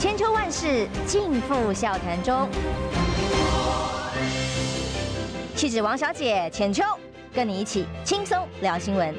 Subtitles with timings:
[0.00, 2.48] 千秋万世尽付笑谈中。
[5.56, 6.84] 气质王小姐浅秋，
[7.34, 9.12] 跟你一起轻松聊新闻。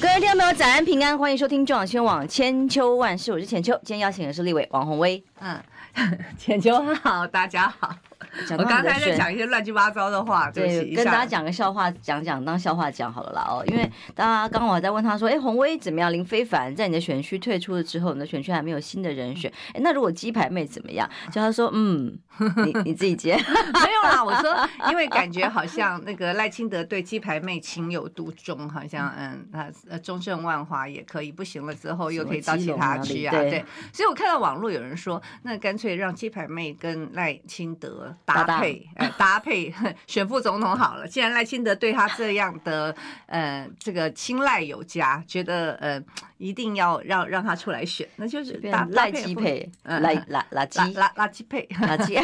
[0.00, 3.74] 各位听众朋友，早安平安，欢迎收听中广新闻网千秋万世，我是浅秋。
[3.84, 5.22] 今天邀请的是立委王宏威。
[5.40, 5.62] 嗯，
[6.38, 7.94] 浅秋好，大家好。
[8.58, 13.64] 我刚才在讲一些乱七八糟的话，对，跟大家讲个笑话，讲讲当笑话讲好了啦哦。
[13.68, 16.12] 因为大家刚刚我在问他说，哎，洪威怎么样？
[16.12, 21.08] 林非凡在你的选区退出了之后，你的选区还没有新的人选， 哎，那如果鸡排妹怎么样？
[21.32, 22.16] 就他说，嗯，
[22.64, 24.22] 你 你自己接，没有啦。
[24.22, 33.64] 我说，因为感觉好像那个赖清德对鸡排妹情有独钟，好像嗯，他呃中正万华也可以，不行了之后又可以到其他区啊，对。
[33.92, 38.03] 所以我看到网络有人说，那干脆让鸡排妹跟赖清德。
[38.24, 39.72] 搭配，呃， 搭配
[40.06, 41.06] 选副总统好了。
[41.06, 42.94] 既然赖清德对他这样的，
[43.26, 46.02] 呃，这个青睐有加，觉得呃，
[46.38, 52.20] 一定要让让他出来选，那就是搭赖鸡配，赖赖垃圾，垃垃圾配，垃圾。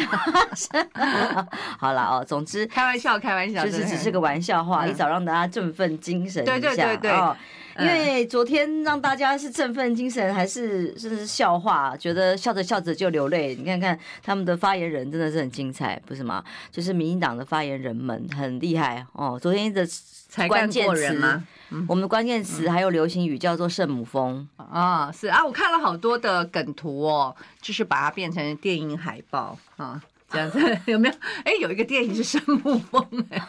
[1.77, 6.51] 好了哦，总之开玩笑，开玩笑，就是只是个玩笑话，一早让大家振奋精神一下。
[6.51, 7.11] 对对对对。
[7.79, 11.95] 因为昨天让大家是振奋精神，还是是笑话？
[11.97, 13.55] 觉得笑着笑着就流泪。
[13.55, 16.43] 你看看他们的发言人真的是很精彩，不是吗？
[16.71, 19.39] 就是民进党的发言人们很厉害哦。
[19.41, 19.87] 昨天的
[20.47, 21.41] 关键词，
[21.87, 30.01] 我们的关键词还有流行语叫做“圣母风”啊，是啊，我看了好多的梗图哦，就是把它变成电影海报啊。
[30.31, 31.15] 这样子 有没有？
[31.43, 33.41] 哎，有一个电影是《圣母风》哎，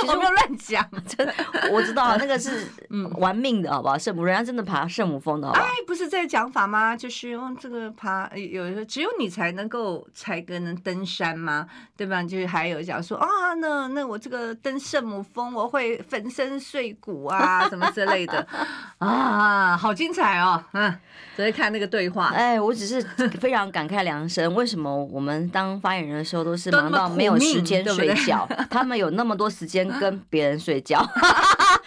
[0.00, 1.34] 其实我没有乱讲，真的
[1.72, 3.98] 我知道那个是 嗯玩命的，好不好？
[3.98, 5.64] 圣母人家真的爬圣母峰的，好不好？
[5.64, 6.96] 哎，不是这个讲法吗？
[6.96, 11.66] 就是用这个爬，有时候只有你才能够才可能登山吗？
[11.96, 12.22] 对吧？
[12.22, 13.26] 就是还有讲说啊，
[13.60, 18.46] 那那我这个登圣母峰，我会粉身碎骨啊，什么之类的
[18.98, 20.62] 啊，好精彩哦！
[20.72, 20.90] 嗯，
[21.34, 23.02] 昨天看那个对话，哎，我只是
[23.40, 24.54] 非常感慨良深。
[24.54, 26.19] 为什么我们当发言人？
[26.20, 31.04] 的时候都是忙到没有时间睡觉，他们有那么多时间跟别人睡觉。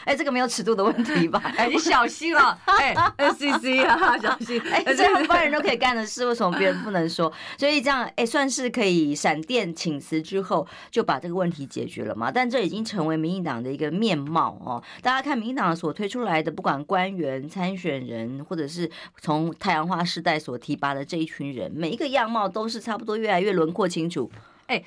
[0.06, 1.42] 哎、欸，这个没有尺度的问题吧？
[1.58, 4.62] 哎、欸，你小心了， 哎，SCC 啊， 小心！
[4.70, 7.32] 哎、欸，这一般人都可以干的事，为什么别人不能说？
[7.58, 12.32] 所以这样，哎、欸，算是可以闪电请辞之后就把这个问题解决了嘛？
[12.32, 14.84] 但这已经成为民进党的一个面貌哦。
[15.02, 18.90] 大家看民进党所推出来的，不管官员、参选人，或者是
[19.22, 24.30] 从太阳花世代所提拔的这一群人，每一个样貌都是差不多越来越轮廓清楚。
[24.68, 24.84] 哎。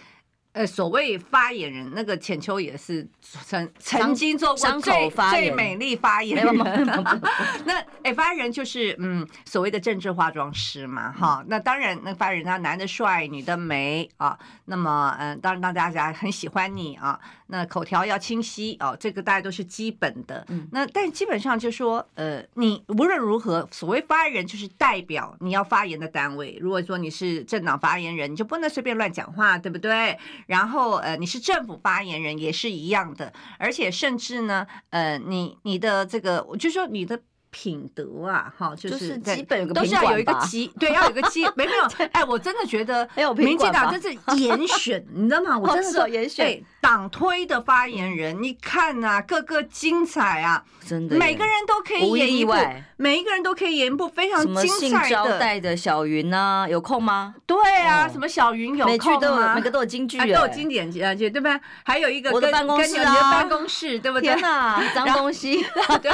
[0.56, 6.56] 呃，所谓发言人，那个浅秋也是曾曾经做过最最美丽发言人。
[7.66, 11.44] 那哎，发言人就是嗯，所谓的政治化妆师嘛，哈。
[11.48, 14.38] 那当然，那发言人他男的帅，女的美啊。
[14.64, 17.20] 那么嗯，当然让大家很喜欢你啊。
[17.48, 20.44] 那口条要清晰哦，这个大家都是基本的。
[20.48, 20.68] 嗯。
[20.72, 26.58] 那但基本上就是说，呃，你无论如何，所谓发言人就是代表你要发言的单位。
[26.60, 30.18] 如果说你是政党发言人，你就不能随便乱讲话，对不对？
[30.46, 37.20] 然后，呃，你是政府发言人也是一样的，而且甚至呢，呃，你你的这个，我就说你的。
[37.58, 45.56] 品德啊，哈，就是基本有个都是要有一个基，对，要有个基， 没没有，哎，我真的觉得，民进党真是严选，你知道吗？
[45.58, 52.52] 我真的是严选党推的发言人，你看呐，个个精彩啊， 真的，每个人都可以演一部，
[52.98, 55.08] 每一个人都可以演一部非常精彩的。
[55.08, 57.34] 招待的小云呢，有空吗？
[57.46, 59.54] 对啊，什么小云有空吗？
[59.54, 61.58] 每个都有京剧，都有经典啊，对不对？
[61.82, 64.26] 还有一个我的办公室啊，办公室，对不对？
[64.34, 65.64] 天哪，脏东西！
[66.02, 66.12] 对，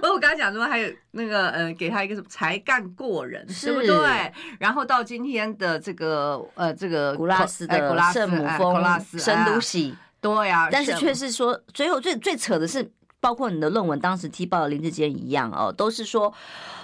[0.00, 0.43] 我刚刚讲。
[0.44, 4.32] 讲说还有那个呃，给他一个什么才干过人，是对不对？
[4.58, 10.68] 然后到今天的这个呃，这个古拉斯的圣母峰深度洗，对呀。
[10.70, 16.32] 但是却是说，最后最最扯的是，包括你的论文当时踢爆的林志坚一样哦，都是说，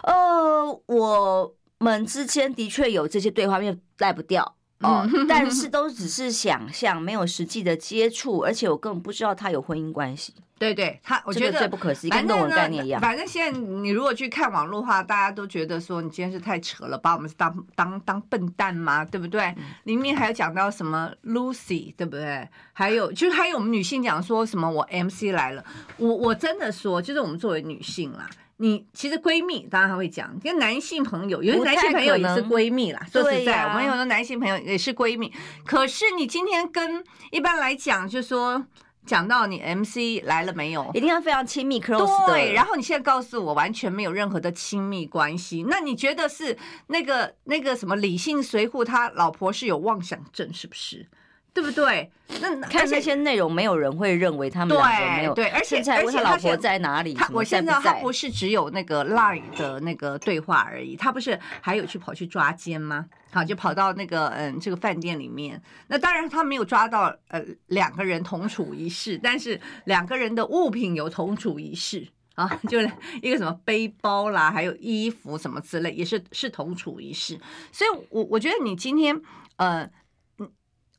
[0.05, 10.35] 呃，我们之间的确有这些对话面赖不掉哦， 但是都只是想象，没有实际的接触，而且我根本不知道他有婚姻关系。
[10.61, 13.01] 对对，他我觉得最不可思议，跟论文概念一样。
[13.01, 19.03] 反正现在你如果去看网络的话，大家都觉得说你今天是太扯了，把我们是当当当笨蛋吗？
[19.03, 19.41] 对不对？
[19.57, 22.47] 嗯、里面还有讲到什么 Lucy，对不对？
[22.75, 25.65] 还有就是还有我们女性讲说什么我 MC 来了，
[25.97, 28.29] 我我真的说，就是我们作为女性啦，
[28.59, 33.01] 你其实闺蜜当然还会讲，跟男性朋友，有些男性朋友也是闺蜜啦。
[33.11, 35.33] 说实在，啊、我们有的男性朋友也是闺蜜，
[35.65, 38.67] 可是你今天跟一般来讲，就是说。
[39.07, 40.91] 讲到你 MC 来了没有？
[40.95, 42.33] 一定要非常亲密 close 的。
[42.33, 46.57] 对，然后你现在告诉我完全没有任何的亲密关系，那你觉得是
[46.89, 51.09] 那个那个什么理性随扈他老婆是有妄想症是不是？
[51.53, 52.11] 对不对？
[52.41, 57.13] 那看那些内容，没有人会认为他们两个没有对，对，而且而且他老婆在哪里？
[57.15, 63.07] 他我现在他不是只有那个 Line 的那个对话而已，他不是还有去跑去抓奸吗？
[63.33, 65.61] 好，就跑到那个嗯这个饭店里面。
[65.89, 72.07] 那当然他没有抓到呃两个人同处一室，但是两个人的物品有同处一室
[72.37, 72.89] 啊，就是
[73.23, 77.37] 一个什么背包啦，还有衣服什么之类，也是是同处一室。
[77.73, 79.21] 所以我我觉得你今天
[79.57, 79.91] 呃。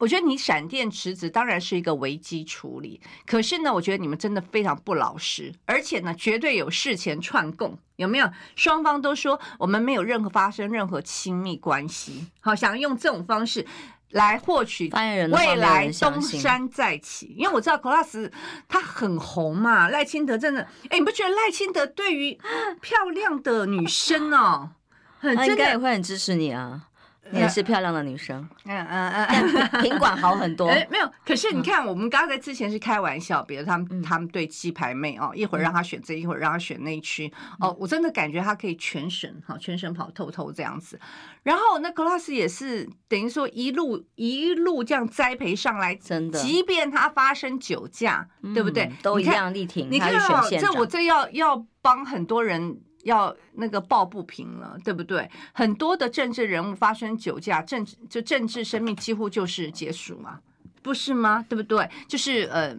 [0.02, 8.28] 我觉得你闪电辞职当然是一个危机处理，可是呢，我觉得你们真的非常不老实，而且呢，绝对有事前串供，有没有？
[8.56, 13.64] 双方都说我们没有任何发生任何亲密关系，好，想用这种方式
[14.10, 17.36] 来获取未来东山再起。
[17.38, 18.32] 因为我知道 Class
[18.68, 22.34] 他很红嘛，赖清德真的，哎，你不觉得赖清德对于
[22.82, 24.72] 漂亮的女生哦，
[25.20, 26.88] 很他应该也会很支持你啊。
[27.32, 30.68] 你也是漂亮的女生，嗯嗯 嗯，品管好很多。
[30.72, 41.00] 哎，没有，可是你看，我们刚才之前是开玩笑，比如他们他们对鸡排妹哦，一会儿让她选这，一会儿让她选那一区哦，我真的感觉她可以全省哈，全省跑透透这样子。
[41.44, 48.92] 然后那 Glass 也是等于说一路一路这样栽培上来，真的，即便他发生酒驾，对不对？
[49.02, 49.90] 都一样力挺。
[49.90, 52.80] 你看哦，这我这要要帮很多人。
[53.04, 55.30] 要那个抱不平了，对不对？
[55.54, 60.40] 很多的政治人物发生酒驾，政治就政治生命几乎就是结束嘛，
[60.82, 61.46] 不是吗？
[61.50, 61.90] 对不对？
[62.08, 62.76] 就是呃，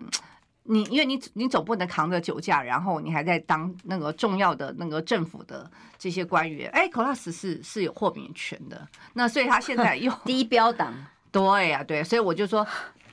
[0.64, 6.70] 你因为你你总不能扛着酒驾，然后你还在当那个重要的那个政府的这些官员。
[6.70, 10.94] 哎，Kolas 是是有豁免权的，那所以他现在又 低标党，
[11.32, 12.66] 对呀、啊，对，所以我就说。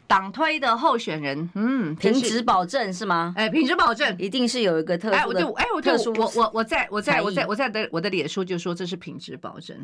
[0.10, 3.32] 党推的候选人，嗯，品质保证是吗？
[3.38, 9.78] 哎，品质保证一定是有一个特殊的，哎，我就，哎，我就，我我我在我在我在我在的我的脸书就说这是品质保证。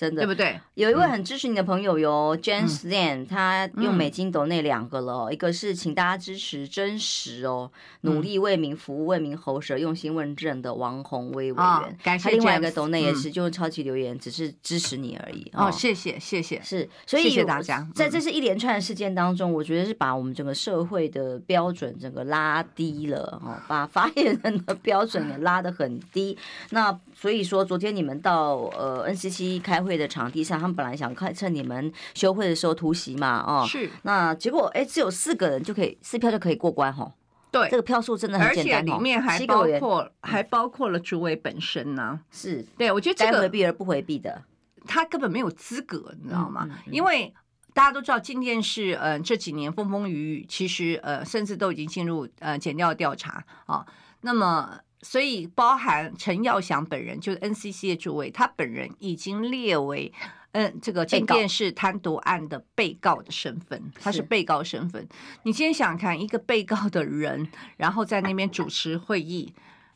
[0.00, 0.58] 真的对不对？
[0.76, 7.70] 有一位很支持你的朋友哟，James Lan，他用美金抖那两个了，一个是请大家支持真实哦，
[8.00, 11.98] 努力为民服务、为民喉舌、用心问政的王宏威委员。
[12.02, 12.30] 感谢。
[12.30, 15.50] 他另外一个抖内也是就是超级留言，只是支持你而已。
[15.52, 16.58] 哦，谢谢谢谢。
[16.62, 17.86] 是，所以谢谢大家。
[17.94, 26.38] 在这是一连串的事件当中，我觉得是把我们整个社会的标准整个拉低了哦，把发言人的标准也拉得很低。
[26.70, 29.90] 那所以说，昨天你们到呃 NCC 开会。
[30.00, 37.12] 的场地上，他们本来想看趁你们休会的时候突袭嘛，哦，是，那结果哎，只有四个人就可以四票就可以过关哈，
[37.50, 42.64] 对，这个票数真的很简单，而且里面还包括还包括了主委本身呢，是。
[42.78, 44.42] 对，我觉得这个该回避而不回避的，
[44.86, 46.66] 他根本没有资格，你知道吗？
[46.90, 47.34] 因为
[47.74, 53.84] 大家都知道，镜电是呃这几年风风雨雨，其实呃甚至都已经进入呃检调调查啊，
[54.22, 54.78] 那么。
[55.02, 60.12] 所以，包含陈耀祥本人，就是 NCC 的主委，他本人已经列为，
[60.52, 65.08] 嗯，这个镜电视贪渎案的被告的身份，他是被告身份。
[65.44, 67.48] 你今天想想看，一个被告的人，
[67.78, 69.54] 然后在那边主持会议，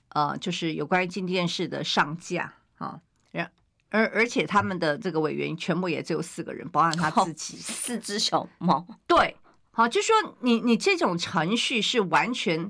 [0.09, 2.99] 呃，就是有关于镜电视的上架啊，
[3.33, 3.51] 然
[3.91, 8.87] 而而且他们的这个委员全部也只有四个人，包含他自己， 四只小猫。
[9.07, 9.37] 对，
[9.71, 12.63] 好，就说你你这种程序是完全，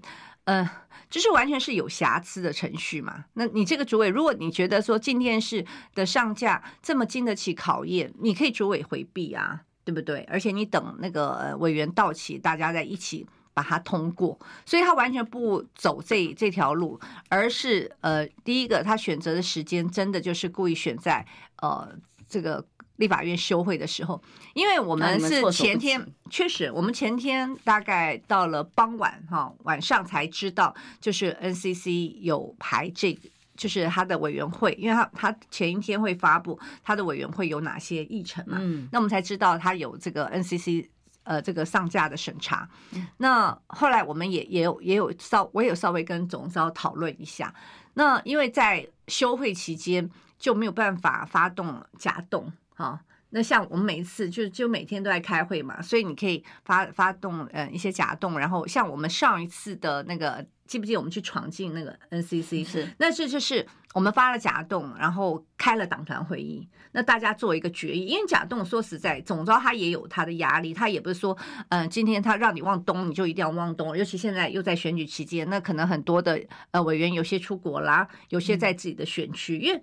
[0.47, 0.71] 嗯、呃。
[1.15, 3.25] 就是完全是有瑕疵的程序嘛？
[3.35, 5.65] 那你这个主委，如果你觉得说镜电视
[5.95, 10.27] 的上架这么经得起考验，你可以主委回避啊，对不对？
[10.29, 14.37] 而且你等那个委员到齐，大家再一起把它通过。
[14.67, 21.25] 所以他完全不走这这条路，而是呃，第一个他选择的时间真的就是故意选在
[21.63, 21.97] 呃
[22.29, 22.67] 这个。
[22.97, 24.23] 立法院休会的时候，
[24.55, 40.87] 因为我们是前天，确实，我们前天大概到了傍晚哈晚上才知道，就是 NCC 有排这个，就是他的委员会，因为他他前一天会发布他的委员会有哪些议程嘛，嗯，那我们才知道他有这个 NCC
[41.25, 42.69] 呃这个上架的审查。
[43.17, 47.53] 那后来我们也也有也有稍我也有稍微跟总召讨论一下，
[47.95, 50.09] 那因为在休会期间
[50.39, 52.53] 就没有办法发动假动。
[52.77, 52.99] 好，
[53.31, 62.65] 那像我们每一次就就每天都在开会嘛，所以你可以发发动呃一些假动，然后像我们上一次的那个，记不记得我们去闯进那个 NCC？
[62.65, 63.65] 是，那这就是
[63.95, 71.37] 我们发了假动，然后开了党团会议，那大家做一个决议，因为假动说实在，总招他也有他的压力，他也不是说，
[71.69, 76.41] 嗯、呃，今天他让你往东，你就一定要往东，尤其现在又在选举期间，那可能很多的
[76.73, 79.83] 呃委员有些出国啦，有些在自己的选区，嗯、因为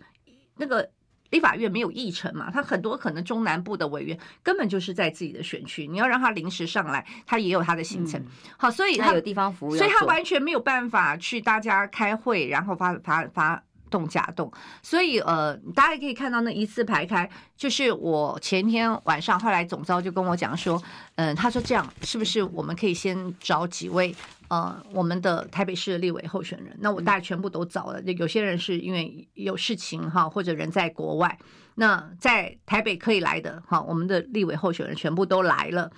[0.58, 0.90] 那个。
[1.32, 8.20] 立法院没有议程嘛，他很多可能中南部的委员根本就是在自己的选区，你要让他临时上来，他也有他的行程。
[8.22, 20.82] 嗯、好，所以他有地方服务，所以他完全没有办法去大家开会，然后发发发动假动，所以呃，大家也可以看到那一字排开，就是我前天晚上，后来总召就跟我讲说，
[21.16, 24.16] 嗯、呃，他说这样是不是我们可以先找几位
[24.52, 26.76] 呃我们的台北市的立委候选人？
[26.82, 31.40] 那我大概全部都找了，有些人是因为有事情哈，或者人在国外，
[31.76, 35.90] 那在台北可以来的哈，我们的立委候选人全部都来了，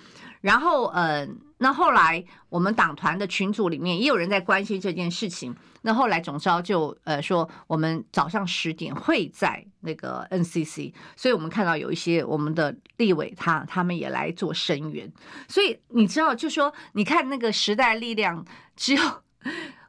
[0.44, 1.26] 然后嗯。
[1.26, 5.54] 呃那后来，我们党团的群组里面也有人在关心这件事情。
[5.82, 15.10] 那后来总召就呃说，我们早上十点会在那个 NCC，所以我们看到有一些我们的立委他他们也来做声援。
[15.48, 18.44] 所以你知道，就说你看那个时代力量
[18.76, 19.02] 只有。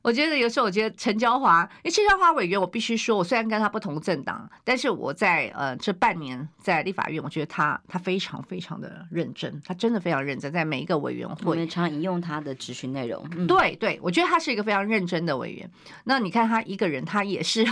[0.06, 13.28] 我觉得有时候，我觉得陈椒华，因为陈椒华委员，我必须说，我虽然跟他不同政党，但是我在呃这半年在立法院，我觉得他他非常非常的认真，他真的非常认真，在每一个委员会，我们常引用他的质询内容。
[13.36, 15.68] 嗯、对对，我觉得他是一个非常认真的委员。
[16.04, 17.66] 那你看他一个人，他也是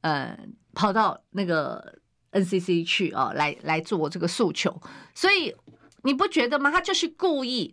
[0.00, 0.36] 呃
[0.74, 2.00] 跑到那个
[2.32, 4.82] NCC 去啊、哦，来来做这个诉求，
[5.14, 5.54] 所以
[6.02, 6.72] 你不觉得吗？
[6.72, 7.72] 他就是故意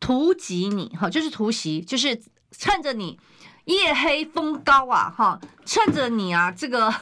[0.00, 2.18] 突袭你，哈，就是突袭，就是
[2.58, 3.18] 趁着你。
[3.64, 5.40] 夜黑风高啊，哈！
[5.64, 6.94] 趁着你啊，这个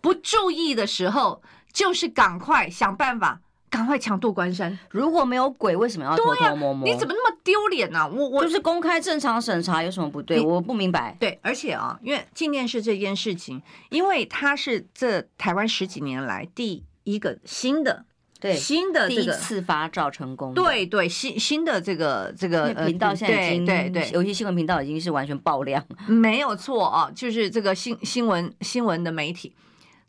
[0.00, 1.42] 不注意的时候，
[1.72, 4.78] 就是赶快想办法，赶快强渡关山。
[4.90, 6.88] 如果没有鬼，为什么要偷偷摸摸？
[6.88, 8.08] 你怎么那么丢脸呢？
[8.08, 10.40] 我我就是公开正常审查，有什么不对？
[10.40, 11.16] 我不明白。
[11.18, 18.04] 对，而且啊，因为静电视这件事情，因为它是这台湾十几年来第一个新的。
[18.44, 20.52] 对，新的这个第一次发照成功。
[20.52, 29.54] 对对，新新的这个这个频道现在已经对对，有些新闻频道已经是完全爆量，没有错啊，就是这个新新闻新闻的媒体。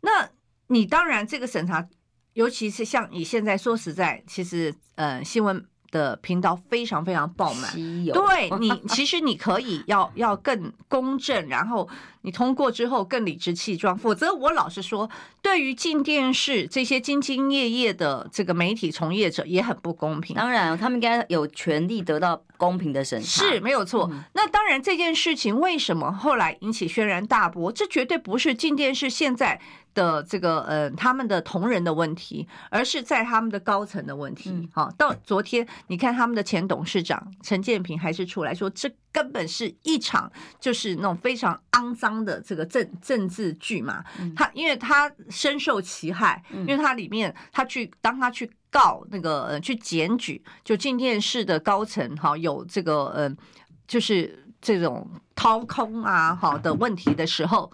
[0.02, 0.28] 那
[0.66, 1.88] 你当然这个审查，
[2.34, 5.64] 尤其是像你现在说实在，其实呃新闻。
[5.90, 11.88] 的频道非常非常爆满，对你其实你可以要 要更公正，然后
[12.22, 15.08] 你通过之后更理直气壮，否则我老实说，
[15.42, 20.34] 对于进电视这些兢兢业业的这个媒体从业者也很不公平。
[20.36, 24.08] 当然，他们应该有权利得到公平的审查，是没有错。
[24.12, 27.70] 嗯、那当然，这件事情为什么后来引起轩然大波？
[27.72, 29.60] 这绝对不是进电视现在。
[29.96, 34.68] 的这个呃，他们的同仁的问题，而是在他们的高层的问题。
[34.72, 44.04] 好，到昨天你看他们的前董事长陈建平还是出来说，这根本是一场就是那种非常肮脏的这个政政治剧嘛。
[44.36, 53.34] 他因为他深受其害，因为他里面他去当他去告那个呃去检举，就镜电视的高层哈有这个呃
[53.88, 57.72] 就是这种掏空啊好的问题的时候。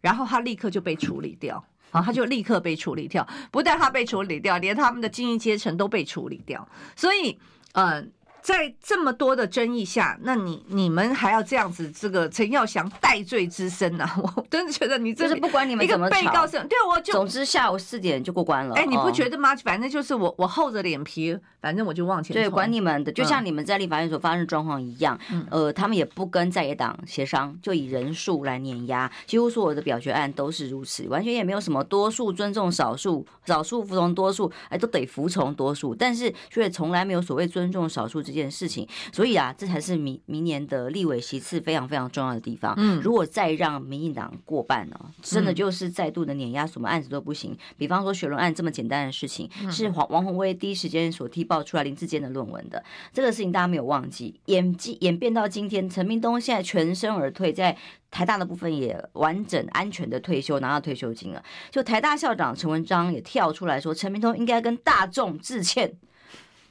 [0.00, 3.26] 然后他立刻就被处理掉，好，他就立刻被处理掉。
[3.50, 6.66] 不但他被处理掉，连他们的精英阶层都被处理掉。
[6.94, 7.38] 所以，
[7.72, 11.90] 嗯、在这么多的争议下，那你你们还要这样子？
[11.90, 18.74] 这个陈耀祥戴罪之身呐、啊， 我真的觉得你这是不管你们怎么被告是，对，我就总之下午四点就过关了。
[18.74, 19.54] 哎，你不觉得吗？
[19.56, 22.34] 反正就是我我厚着脸皮，反正我就往前。
[22.34, 38.86] 对，管你们的，就像你们在立法院所发生的状况一样，嗯、呃，他们也不跟在野党协商，就以人数来碾压，几乎所有的表决案都是如此，完全也没有什么多数尊重少数，少数服从多数，哎，都得服从多数，但是却从来没有所谓尊重少数这件事情。
[39.12, 42.74] 所以啊，这才是明明年的立委席次非常非常重要的地方。
[42.76, 47.56] 嗯，如果再让民进党过半呢、哦，真的就是再度的碾压，什么案子都不行。
[47.76, 54.40] 比方说雪伦案这么简单的事情，是黄王宏威第一时间所踢爆出来林志坚的论文的这个事情，大家没有忘记。
[54.46, 57.76] 演技演变到今天，陈明东现在全身而退，在
[58.10, 61.42] 台大的部分也完整安全的退休，拿到退休金了。
[61.70, 65.96] 就台大校长陈文章也跳出来说，陈明通应该跟大众致歉。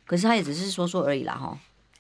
[0.08, 1.56] 可是他也只是说说而已啦，哈。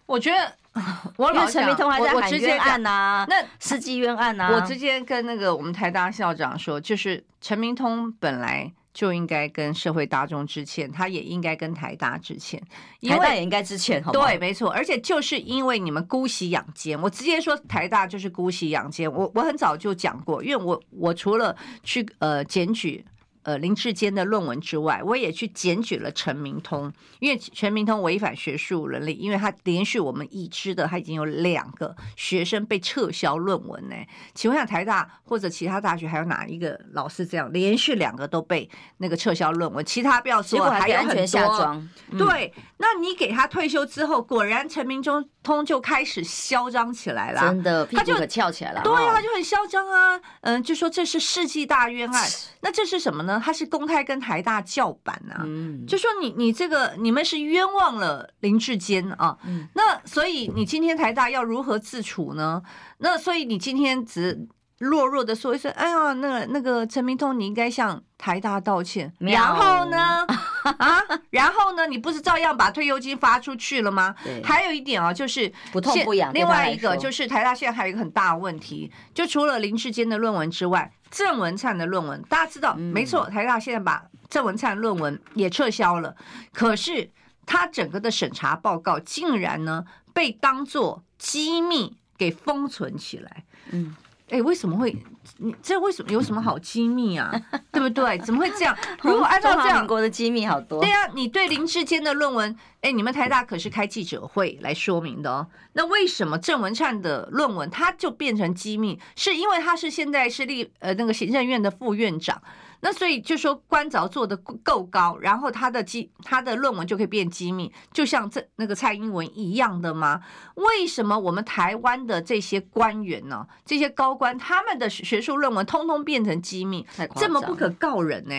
[0.07, 0.55] 我觉得
[1.17, 4.51] 我老陈明通还在喊冤案呐、啊，那司机冤案呐、啊。
[4.55, 12.63] 我直接跟那个我们台大校长说，就是陈明通本来就应该跟社会大众致歉，他也应该跟台大致歉，
[13.01, 14.01] 台大也应该致歉？
[14.13, 14.71] 对，没错。
[14.71, 19.11] 而且就是因为你们姑息养奸，我直接说台大就是姑息养奸。
[19.11, 23.03] 我我很早就讲过，因为我我除了去呃检举。
[23.47, 33.95] 呃，林志坚的论文之外，我也去检举了陈明通，因为陈明通违反学术伦理，因为他连续我们已知的，他已经有两个学生被撤销论文呢。
[34.33, 39.85] 请问下，台大或者其他大学还有哪一个老师这样连续两个都被那个撤销论文？
[39.85, 41.81] 其他不要说，还有很多。
[42.17, 48.81] 对，那你给他退休之后，果然陈明中通就开始嚣张起来了，真的，他就很翘起来了。
[48.83, 52.29] 对，他就很嚣张啊，嗯，就说这是世纪大冤案。
[52.59, 53.36] 那这是什么呢？
[53.39, 62.61] 他是公开跟台大叫板啊，嗯、就说你你这个你们是冤枉了林志坚啊，嗯、那所以你今天台大要如何自处呢？
[62.99, 64.47] 那所以你今天只
[64.79, 70.25] 弱弱的说一声：“哎呀，那个那个陈明通，你应该向台大道歉。”然后呢？
[70.77, 71.87] 啊，然后呢？
[71.87, 74.13] 你不是照样把退休金发出去了吗？
[74.23, 74.43] 对。
[74.43, 76.31] 还有一点啊，就是不痛不痒。
[76.33, 86.15] 另外一个就是台大现在还有一个很大的问题，就除了林志坚的论文之外，郑文灿的论文，大家知道，没错，台大现在把郑文灿论文也撤销了。
[86.53, 87.09] 可是
[87.45, 93.45] 他整个的审查报告竟然呢被当作机密给封存起来。
[93.71, 93.95] 嗯。
[94.29, 94.95] 哎，为什么会？
[95.37, 97.31] 你这为什么有什么好机密啊？
[97.71, 98.17] 对不对？
[98.19, 98.75] 怎么会这样？
[99.01, 100.81] 如果按照这样，美国的机密好多。
[100.81, 105.47] 对啊，你对林志坚的论文，哎，你们台大可是开记者会来说明的哦。
[105.73, 108.99] 那为什么郑文灿的论文他就变成机密？
[109.15, 112.41] 是因为他是现在是立呃那个行政院的副院长。
[112.79, 120.21] 那所以就说官凿做的够高，然后他的机他的论文就可以变机密，就像这那个蔡英文一样的吗？
[120.55, 128.35] 为什么我们台湾的这些官员呢，这些高官他们的学术论文通通变成机密，这么不可告人呢？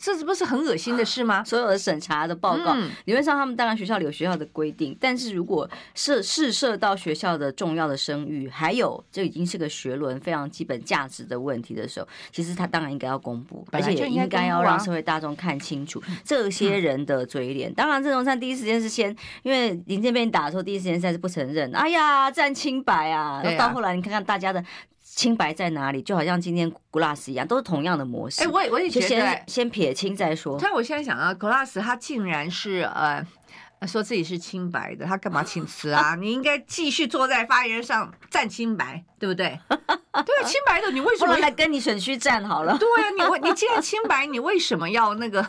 [0.00, 1.42] 这是不是很恶心的事吗？
[1.44, 17.72] 所有的审查的报告，嗯、理论上他们当然学校里有学校的规定，但是如果涉事涉到学校的重要的声誉，还有这已经是个学伦非常基本价值的问题的时候，其实他当然应该要公布，而且也应该要让社会大众看清楚这些人的嘴脸。
[17.74, 24.64] 当然，郑文灿第一时间是先，因为林建被你打的时候，第一时间实在是不承认，哎呀，占清白啊，到后来你看看大家的。
[25.18, 26.00] 清白在哪里？
[26.00, 28.40] 就好像今天 Glass 一样，都是同样的模式。
[28.40, 30.56] 哎、欸，我也我也觉得，先先撇清再说。
[30.62, 33.26] 但我现在想啊 Glass 他竟然是呃
[33.84, 36.14] 说自己是清白的，他干嘛请辞啊？
[36.22, 39.58] 你应该继续坐在发言上站清白，对不对？
[39.68, 39.76] 对
[40.14, 42.78] 啊，清白的你为什么来跟你选区站好了？
[42.78, 45.44] 对啊，你为你既然清白， 你为什么要那个？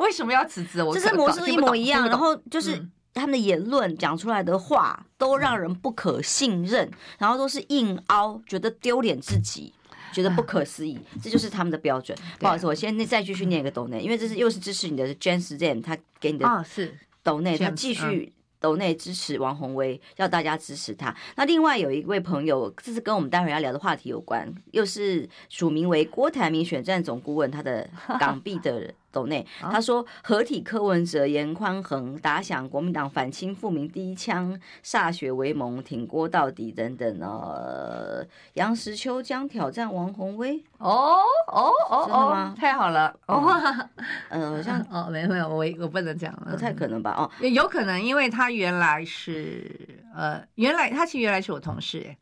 [0.00, 0.82] 为什么要辞职？
[0.82, 2.84] 我这是模式一模一样，然后就是。
[3.14, 9.72] 嗯他们的言论讲出来的话都让人不可信任，然后都是硬凹，觉得丢脸自己，
[10.12, 12.16] 觉得不可思议，这就是他们的标准。
[12.38, 18.32] 不好意思，我先再继续念一个抖内，因为这是又是支持你的 James Zam 他给你的是抖内，他继续。
[18.60, 21.16] 斗内支持王宏威，要大家支持他。
[21.34, 27.88] 那另外有一位朋友，这是跟我们待会要聊的话题有关，又是署名为郭台铭选战总顾问，他的
[28.18, 38.24] 港币的斗内，他说合体柯文哲严宽恒打响国民党反清复明第一枪，歃血为盟，挺郭到底等等呢。
[38.54, 40.62] 杨石秋将挑战王宏威。
[40.78, 41.18] 哦
[41.48, 42.54] 哦哦，真的吗？
[42.56, 43.42] 太好了哦，
[44.30, 47.14] 呃，好像哦，没有没有，我我不能讲了，不太可能吧？
[47.18, 49.70] 哦，有可能，因为他原来是
[50.14, 52.16] 呃，原来他其实原来是我同事，哎，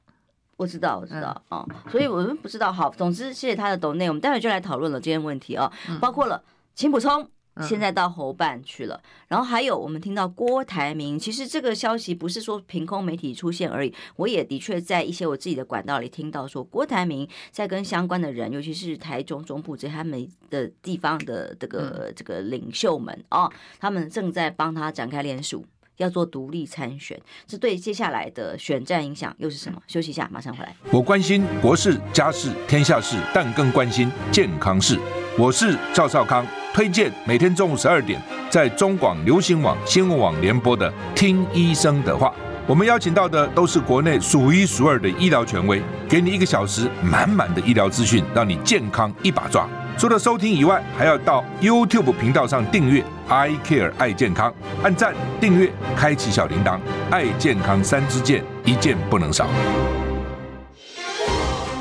[0.57, 2.73] 我知道，我知道，哦，所以我们不知道。
[2.73, 5.71] 好，总之谢谢他的抖内，我们待会就来讨论了这些问题哦，
[6.01, 6.43] 包括了
[6.79, 7.29] 请补充。
[7.61, 25.67] 现在到侯办去了，然后还有我们听到郭台铭，其实这个消息不是说凭空媒体出现而已，我也的确在一些我自己的管道里听到说，郭台铭在跟相关的人，尤其是台中中部这些他们的地方的这个这个领袖们哦，他们正在帮他展开联署，
[25.99, 29.81] 要做独立参选，这对接下来的选战影响又是什么？
[29.87, 30.75] 休息一下，马上回来。
[30.91, 34.99] 我关心国事、家事、天下事，但更关心健康事。
[35.39, 36.45] 我是赵少康。
[36.75, 42.29] 推荐每天中午十二点在中广流行网、新闻网联播的《听医生的话》，
[42.69, 49.69] 我们邀请到的都是国内数一数二的医疗权威，给你一个小时满满的医疗资讯，让你健康一把抓。
[49.99, 56.79] 除了收听以外，还要到 YouTube 频道上订阅 “I Care 爱健康”，按赞、订阅、开启小铃铛，
[57.11, 59.49] 爱健康三支箭，一件不能少。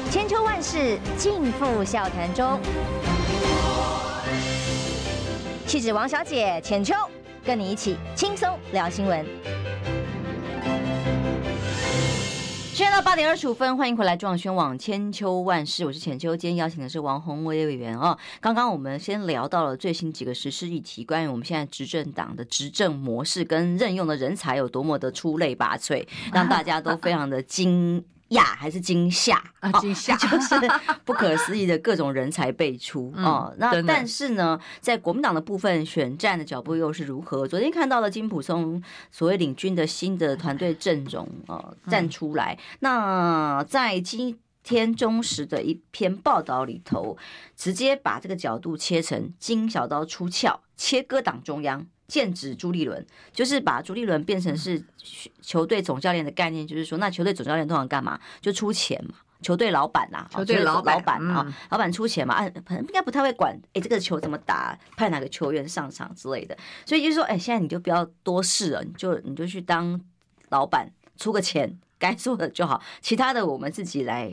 [0.09, 2.59] 千秋万世尽付笑谈中。
[5.67, 6.95] 气质王小姐浅秋，
[7.45, 9.23] 跟你一起轻松聊新闻。
[13.03, 16.35] 八点二十五分，欢迎回来中广宣网千秋万事，我是浅秋。
[16.35, 18.17] 今天邀请的是王宏威委员哦。
[18.41, 28.03] 刚刚我们先聊到了最新几个时事议题，关于我们现在执政党的执政模式跟任用的人才有多么的出类拔萃，让大家都非常的惊。
[28.29, 29.71] 讶还是惊吓啊？
[29.79, 30.55] 惊吓、哦、 就是
[31.05, 33.55] 不可思议的各种人才辈出、嗯、哦。
[33.57, 37.47] 那但是呢，在国民党的部分选战的脚步又是如何？
[37.47, 42.57] 昨天看到了金普松所谓领军的新的团队阵容哦站出来。
[42.59, 47.17] 嗯、那在今天中时的一篇报道里头，
[47.55, 51.87] 直接把这个角度切成金小刀出鞘，切割党中央。
[52.07, 54.81] 剑指朱立伦，就是把朱立伦变成是
[55.41, 58.17] 球队总教练的概念，就是说，那球队总教练通常干嘛？
[58.39, 60.97] 就出钱嘛，球队老板呐，球队老板
[61.29, 66.57] 啊，老板出钱嘛，啊，应该不太会管，哎，这个球怎么打，派哪个球员上场之类的。
[66.85, 69.99] 所以就是说，哎，现在你就不要多事了，你就你就去当
[70.49, 74.31] 老板，出个钱，该做的就好，其他的我们自己来。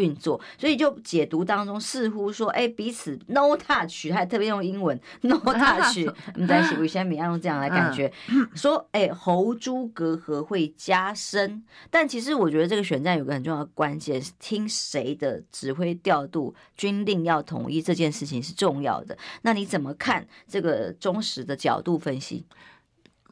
[0.00, 8.10] 运作，所以就解读当中似乎说，哎，彼此 no touch，还特别用英文 no touch，我们在写，我先别用这样来感觉，
[8.56, 19.16] 说，哎，猴猪隔阂会加深，但其实我觉得这个选战有个很重要的关键是听谁的指挥调度，军令要统一这件事情是重要的。
[19.42, 22.44] 那你怎么看这个忠实的角度分析？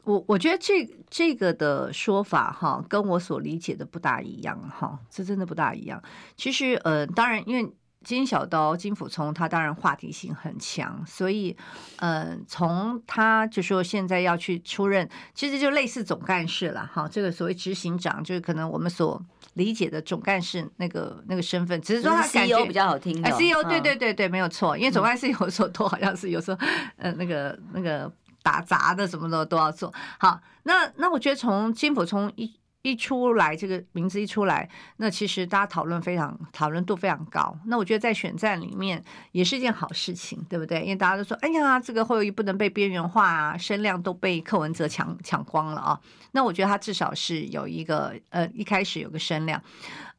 [0.03, 6.01] 我我觉得这这个的说法哈，跟我所理解的不大一样哈，这真的不大一样。
[6.35, 7.71] 其实呃，当然，因为
[8.03, 11.55] 金小刀金溥聪他当然话题性很强，所以
[11.97, 17.07] 呃，从他就说现在要去出任，其实就类似总干事了哈。
[17.07, 19.21] 这个所谓执行长，就是可能我们所
[19.55, 23.29] 理解的总干事那个那个身份，只是说他感觉 CEO 比较好听的。
[23.31, 26.57] CEO 对对对对，没有错，因为总干事有时候都好像是有时候
[26.95, 28.11] 呃那个那个。
[28.41, 37.53] 打杂的什么的都要做好，那那我觉得从金普聪一一出来，这个名字一出来，那其实大家讨论非常讨论度非常高。
[37.65, 40.81] 那我觉得在选战里面也是一件好事情，对不对？
[40.81, 45.99] 因为大家都说，哎呀，这个会议不能被边缘化啊，声量都被柯文哲抢抢光了啊。
[46.31, 49.61] 那我觉得他至少是有一个呃，一开始有个声量。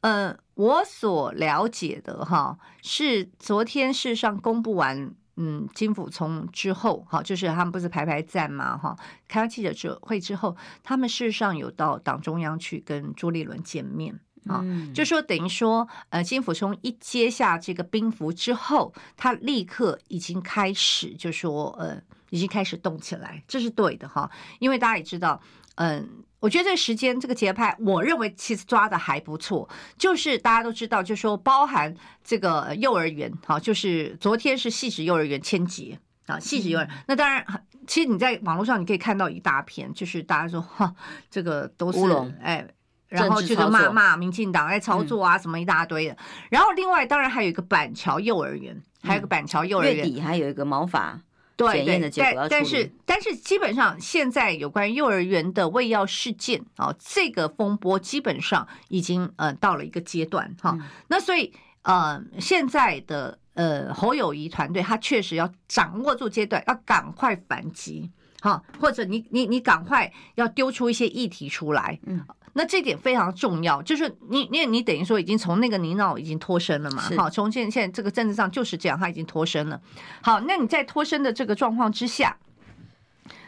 [0.02, 5.14] 呃，我所了解的哈，是昨天事实上公布完。
[5.42, 8.94] 嗯，金辅聪之后，哈，就是他们不是排排站嘛，哈，
[9.26, 14.12] 开完记者会之后，他们事实上有到党中央去跟朱立伦见面
[14.46, 21.98] 啊，嗯、就说等于说，呃，金溥聪一接下这个兵符之后，他立刻已经开始就说，呃，
[22.28, 25.40] 已经开始动起来，这是对的哈，因为大家也知道，
[25.76, 26.24] 嗯。
[26.40, 29.68] 我觉得这个时间这个节拍，我认为其实抓的还不错。
[29.98, 36.90] 就是大家都知道，就是说包含这个幼儿园，好，就是昨天是汐止幼儿园千节啊，汐止幼儿园。
[37.06, 37.44] 那当然，
[37.86, 40.94] 其实你在网络上你可以看到一大片，就是大家说哈，
[41.30, 41.98] 这个都是
[42.42, 42.66] 哎，
[43.08, 46.16] 然后就是骂骂民进党在操作啊，什么一大堆的。
[46.48, 51.20] 然后另外当然还有一个板桥幼儿园，还有个板桥幼儿园，月底还有一个毛发。
[51.68, 60.78] 对对，但但是但是基本上现在有关幼儿园的喂药事件啊，这个风波基本上已经呃到了一个阶段哈。
[61.08, 71.98] 那所以呃现在的呃侯友谊团队他确实要掌握住阶段，要赶快反击哈，或者你你你赶快要丢出一些议题出来。
[72.06, 72.24] 嗯。
[72.52, 77.02] 那这点非常重要，就是你，你，你等于说已经从那个泥淖已经脱身了嘛？
[77.16, 79.80] 好，从现现在这个政治上就是这样，他已经脱身了。
[80.20, 82.36] 好，那你在脱身的这个状况之下，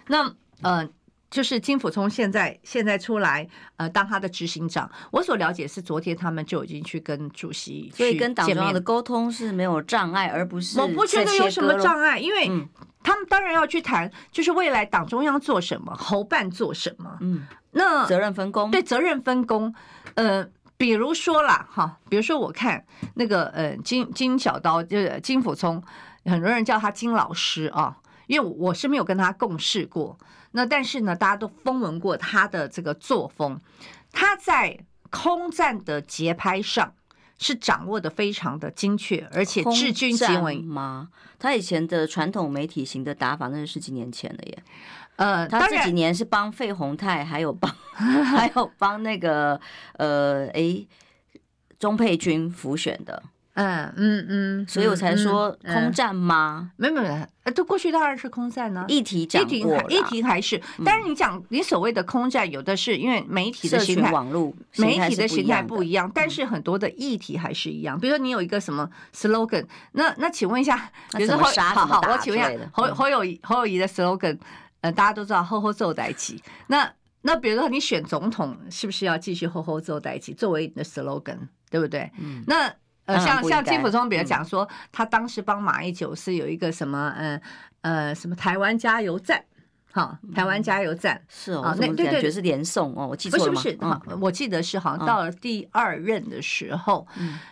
[0.07, 0.89] 那呃，
[1.33, 12.49] 就是金溥聪现在现在出来呃当他的执行长，我所了解是昨天他们就已经去跟主席，所以跟党中央的沟通是没有障碍，而不是我不觉得有什么障碍，因为
[13.03, 17.47] 他们当然要去谈，就是未来党中央做什么，侯办做什么，嗯。
[17.75, 19.75] 那责任分工，对，责任分工，
[20.17, 25.83] 呃，比如说啦，哈，比如说我看那个呃金金小刀就是金溥聪，
[26.27, 30.19] 很多人叫他金老师啊，因为我是没有跟他共事过，
[30.53, 33.61] 那但是呢，大家都风闻过他的这个作风，
[34.13, 34.79] 他在
[35.11, 36.95] 空战的节拍上
[37.39, 41.09] 是掌握的非常的精确，而且治军行为吗？
[41.39, 44.63] 他以前的传统媒体型的打法，那是十几年前了耶。
[45.17, 49.61] 呃，他这几年是帮费宏泰，还有帮， 还有帮那个
[49.95, 50.87] 呃，哎，
[51.79, 53.23] 钟佩君辅选的，
[53.55, 56.71] 嗯嗯嗯，所以我才说空战吗？
[56.77, 67.99] 没有没有，呃，都过去当然是空战呢，议题讲过，议题还是，但是你讲你所谓的空战，有的是因为媒体的形态，网络媒体的形态不一样，但是很多的议题还是一样。
[67.99, 74.39] 比如说你有一个什么 slogan，那那请问一下，比如说好好，我请问一下侯侯友谊侯友谊的 slogan。
[74.83, 76.37] 呃，大家都知道“好好做代志”。
[76.67, 81.39] 那那比如说你选总统，是不是要继续“好好做代志”作为你的 slogan，
[81.71, 82.11] 对不对？
[82.19, 82.43] 嗯。
[82.49, 82.69] 那
[83.05, 87.41] 呃，像像金溥聪，比如讲说，他当时帮马英九是有一个什么，呃
[87.81, 89.45] 呃，什么台湾加油站。
[89.95, 93.61] 好，台湾加油站是哦，那对对，觉得是连送哦，我记错了吗？
[93.61, 97.07] 不是不是，好，我记得是好像到了第二任的时候，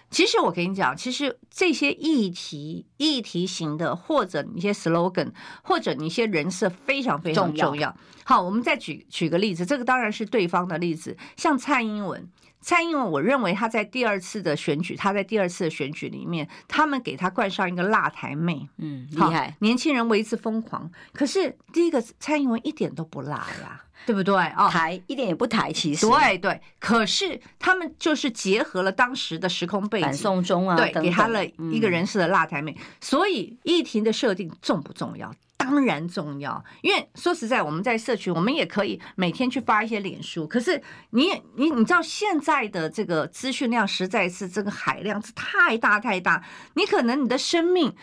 [0.09, 5.31] 其实我跟你讲，其实这些议题议题型的，或者一些 slogan，
[5.63, 7.95] 或者你一些人设非常非常重要。
[8.25, 12.27] 好，我们再举举个例子，这个当然是对方的例子，像蔡英文。
[12.61, 20.91] 蔡英文，我认为他在第二次的选举，他在第二次的选举里面，他们给他冠上一个辣台妹，嗯，厉害，年轻人为之疯狂。
[21.13, 24.69] 可是第一个蔡英文一点都不辣呀， 对不对啊？
[24.69, 26.61] 台一点也不台，其实对对。
[26.79, 32.77] 可是他们就是结合了当时的时空背景，反送中啊，对，给他了一个人设的辣台妹。
[33.01, 35.35] 所以议题的设定重不重要？
[35.61, 40.49] 当然重要，因为说实在，我们在社群，我们也可以每天去发一些脸书。
[40.49, 46.43] 可是你你你知道现在的这个资讯量实在是这个海量是太大太大，
[46.75, 47.95] 你可能你的生命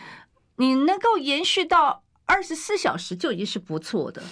[0.56, 4.22] 你能够延续到二十四小时就已经是不错的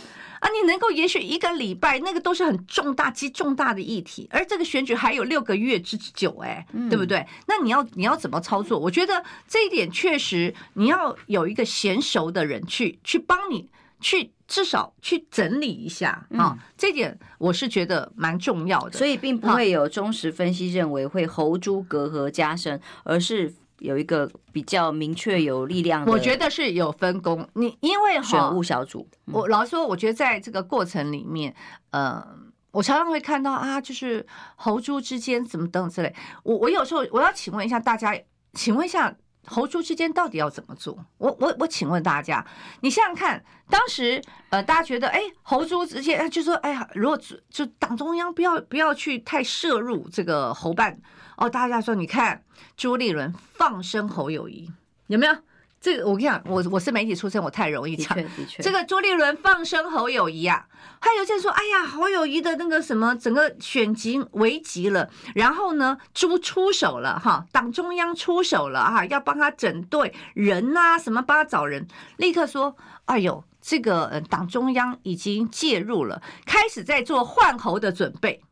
[0.41, 0.49] 啊！
[0.51, 7.27] 你能够延续一个礼拜，那个都是很重大极重大的议题，而这个选举还有六个月之久，哎，对不对？
[7.47, 8.79] 那你要你要怎么操作？
[8.79, 13.69] 我觉得这一点确实你要有一个娴熟的人去去帮你
[14.01, 18.99] 去至少去整理一下啊，这点我是觉得蛮重要的。
[18.99, 23.55] 所以并不会有忠实分析认为会侯猪隔阂加深，而是。
[23.79, 27.47] 有一个比较明确有力量的，我觉得是有分工。
[27.55, 31.55] 你因为选务小组，我老实说，我觉得在这个过程里面，
[31.91, 32.27] 呃，
[32.71, 36.15] 我常常会看到啊，就是猴猪之间怎么等之类。
[36.43, 38.19] 我我有时候我要请问一下大家，
[38.55, 39.15] 请问一下
[39.47, 40.97] 猴猪之间到底要怎么做？
[41.19, 42.45] 我我我请问大家，
[42.81, 51.01] 你想想看，当时呃，大家觉得哎，猴猪之间就说哎呀，如果就党中央不要不要去太摄入这个猴办。
[51.37, 52.43] 哦，大家说，你看
[52.77, 54.71] 朱立伦放生侯友谊
[55.09, 55.37] 有没有？
[55.81, 58.17] 这个我跟你讲，我我是媒体出身，我太容易讲。
[58.17, 60.67] 的确，的确，这个朱立伦放生侯友谊啊，
[61.01, 71.87] 还有就是说，哎呀，侯友谊的那个什么，整个选情危急了，然后呢，朱出手了哈，党中央出手了哈，要帮他整队人呐、啊，什么帮他找人，
[72.17, 78.43] 立刻说，哎呦，这个呃，党中央已经介入了，开始在做换侯的准备，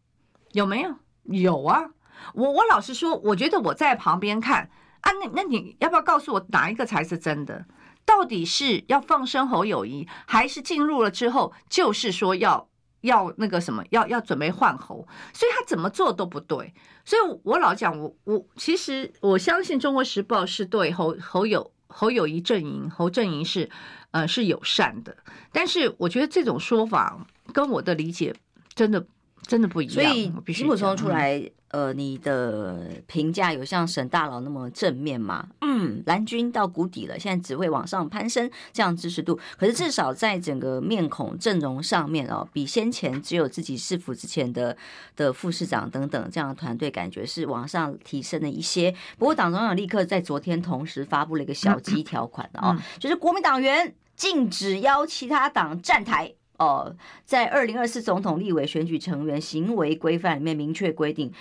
[0.52, 0.94] 有没有？
[1.24, 1.90] 有啊。
[2.34, 4.70] 我我老实说，我觉得我在旁边看
[5.04, 7.64] 啊，那那你要不要告诉我哪一个才是真的？
[8.06, 12.68] 到底是要放生侯友谊，还是进入了之后就是说要
[13.00, 15.06] 要那个什么，要要准备换侯？
[15.32, 16.74] 所以他怎么做都不对。
[17.04, 23.70] 所以我老讲，我我其实我相信《中国时报》是对侯侯友侯友谊阵营侯阵营是
[24.10, 25.16] 呃是友善的，
[25.50, 28.34] 但是我觉得这种说法跟我的理解
[28.74, 29.06] 真的
[29.46, 29.94] 真的不一样。
[29.94, 31.50] 所以金溥聪出来。
[31.74, 35.48] 嗯呃，你的评价有像沈大佬那么正面吗？
[35.60, 39.38] 嗯，蓝军到谷底了，现在只会往上攀升，这样支持度。
[39.58, 44.76] 可是至少在整个面孔阵容上面哦，比先前只有自己市府之前的
[45.16, 48.94] 的副市长等等这样的团队，感觉是往上提升了一些。
[49.18, 56.34] 不过党中央立刻在昨天同时发布了一个小鸡条款的哦，就是国民党员禁止邀其他党站台。
[56.56, 61.32] 哦，在二零二四总统立委选举成员行为规范里面明确规定，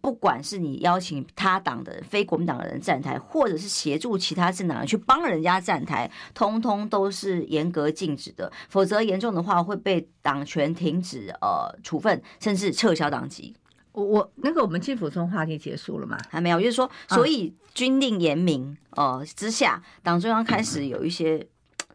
[0.00, 13.54] 不管是你邀请他党的非国民党的人站台，或者是协助其他政党人去帮人家站台，通通都是严格禁止的，否则严重的话会被党权停止、呃处分，甚至撤销党籍。
[13.92, 16.18] 我我那个我们金溥聪话题结束了吗？
[16.30, 21.46] 还没有，就是说，所以军令严明哦、呃、之下，党中央开始有一些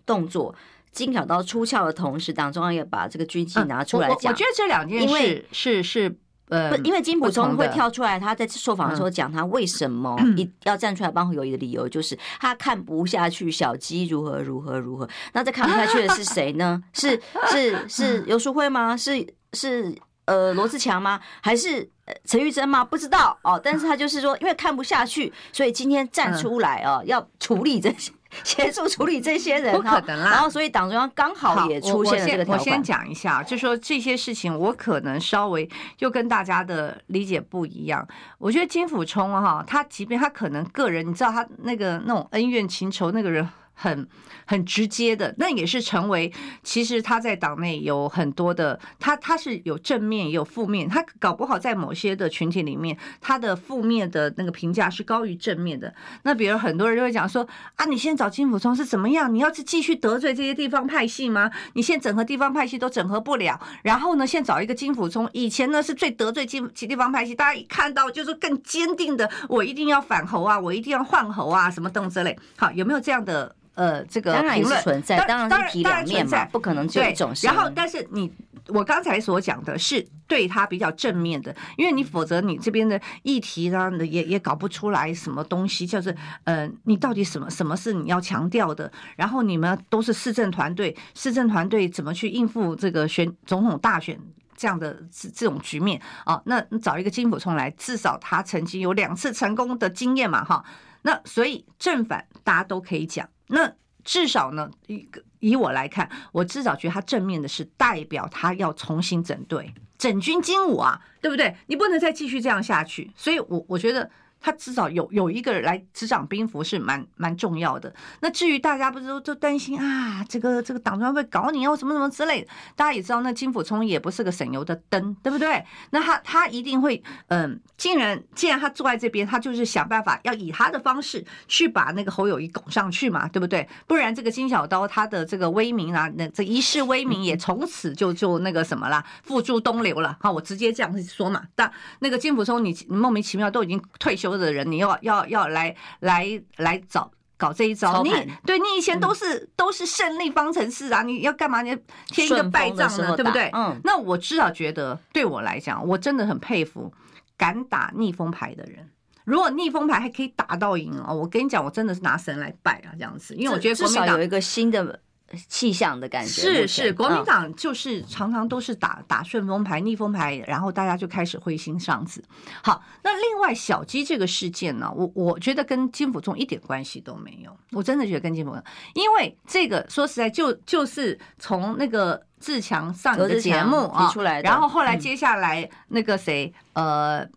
[0.06, 0.54] 动作。
[0.92, 4.18] 精巧到出鞘的同时，党中央也把这个军纪拿出来讲。
[4.24, 6.18] 我我觉得这两件事是是
[6.50, 15.08] 呃，因为金溥聪会跳出来，他在受访的时候讲他为什么 一要站出来帮侯友谊的理由，就是他看不下去小鸡如何如何如何。
[15.34, 16.82] 那这看不下去的是谁呢？
[16.92, 17.22] 是
[17.52, 18.98] 是是游淑慧吗？
[18.98, 19.24] 是
[19.54, 21.20] 是呃罗志强吗？
[21.42, 21.88] 还是
[22.26, 22.84] 陈玉珍吗？
[22.84, 23.62] 不知道哦。
[23.64, 28.12] 但是他就是说，因为看不下去，所以今天站出来哦，要处理这些。
[28.44, 30.32] 协助处理这些人，不可能啦。
[30.32, 32.60] 然后，所以党中央刚好也出现了这个条款。
[32.60, 35.68] 我先讲一下，就说这些事情，我可能稍微
[36.00, 38.08] 又跟大家的理解不一样。
[38.38, 43.48] 我觉得金辅冲哈，他即便他可能个人，你知道他那个那种恩怨情仇，那个人。
[43.82, 44.06] 很
[44.46, 46.32] 很直接的，那也是成为，
[46.64, 55.94] 其实他在党内有很多的，他他是有正面也有负面，他搞不好在某些的群体里面，他的负面的那个评价是高于正面的。
[56.24, 59.34] 那比如很多人就会讲说啊，你现在找金溥聪是怎么样？
[59.34, 61.50] 你要是继续得罪这些地方派系吗？
[61.74, 72.38] 你现在整合地方派系都整合不了，然后呢，现在找一个金溥聪，以前呢是最得罪金其地方派系，大家一看到就是更坚定的，我一定要反侯啊，我一定要换侯啊，什么等之类。
[72.58, 73.56] 好，有没有这样的？
[73.80, 77.32] 呃，这个评论当然是存在，当然是体两面嘛，不可能只有一种。
[77.44, 78.30] 然后，但是你
[78.68, 86.14] 我刚才所讲的是对他比较正面的，因为你否则你这边的议题呢，也也搞不出来什么东西，就是
[86.44, 88.92] 呃，你到底什么什么是你要强调的？
[89.16, 94.20] 然后你们都是市政团队，市政团队怎么去应付这个选总统大选
[94.58, 96.42] 这样的这这种局面啊？
[96.44, 100.66] 那找一个金溥聪来，至少他曾经有两次成功的经验嘛，哈。
[101.04, 103.26] 那所以正反大家都可以讲。
[103.50, 103.72] 那
[104.04, 111.56] 至少呢，一个以我来看，我至少觉得他正面的是代表他要重新整队、整军精武啊，对不对？
[111.68, 113.12] 你不能再继续这样下去。
[113.16, 114.10] 所以，我我觉得
[114.42, 117.94] 他至少有有一个人来执掌兵符是蛮蛮重要的。
[118.22, 122.48] 那至于大家不是都都担心啊，这个这个党中央会搞你哦，什么什么之类的。
[122.76, 125.64] 大家也知道，那金溥聪也不是个省油的灯，对不对？
[125.92, 133.68] 那他他一定会，嗯，既然既然他坐在这边，他就是想办法要以他的方式去把那个侯友谊拱上去嘛，对不对？
[133.88, 140.18] 不然这个金小刀他的这个威名啊，那这一世威名也从此就就那个什么啦，付诸东流了。
[140.22, 141.44] 好，我直接这样子说嘛。
[141.56, 148.12] 但那个金溥聪，你莫名其妙都已经退休的人，你要要要来来来找搞这一招，你
[148.46, 151.62] 对你以前都是、嗯、都是胜利方程式啊，你要干嘛？
[151.62, 153.50] 你贴一个败仗呢，对不对？
[153.54, 156.94] 嗯，那我至少觉得对我来讲，我真的很佩服
[157.38, 158.90] 敢打逆风牌的人。
[159.26, 165.00] 如果逆风牌还可以打到赢哦，我跟你讲，我真的是拿神来拜啊，这样子，因为我觉得至少有一个新的。
[165.48, 172.24] 气象的感觉是是，国民党就是常常都是打打顺风牌、逆风牌，然后大家就开始灰心丧志。
[172.64, 178.64] 好，那另外小鸡这个事件呢，我我觉得跟金溥聪一点关系都没有，我真的觉得跟金溥聪，
[178.94, 187.28] 因为这个说实在就就是从那个自强上的节目啊提出来的，然后后来接下来那个谁呃。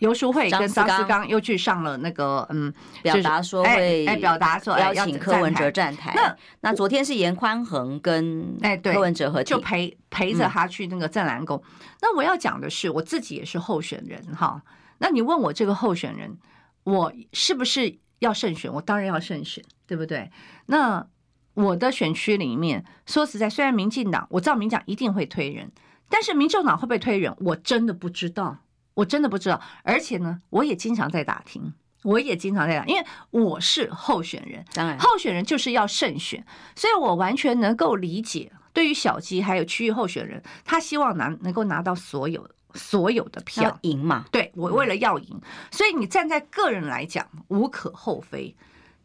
[0.00, 6.12] 游淑慧跟张思刚又去上了那个嗯，表达说会哎，表达说邀请柯文哲站台。
[6.14, 11.62] 那那昨天是严宽恒跟哎柯文哲和就陪陪着他去那个镇澜宫。
[12.00, 14.62] 那我要讲的是，我自己也是候选人哈。
[14.98, 16.36] 那你问我这个候选人，
[16.84, 18.72] 我是不是要胜选？
[18.72, 20.30] 我当然要胜选，对不对？
[20.66, 21.06] 那
[21.52, 25.70] 我的选区里面，说实在，虽然民进党我知道民进党一定会推人，
[26.08, 28.58] 但是民众党会不会推人，我真的不知道。
[28.94, 31.72] 我真的不知道，而且呢，我也经常在打听，
[32.02, 48.54] 我也经常在打，因为我是候选人，当然，候选人就是要胜选，所以我完全能够理解，对于小鸡还有区域候选人，他希望拿能够拿到所有所有的票赢嘛，对，我为了要赢，所以你站在个人来讲无可厚非，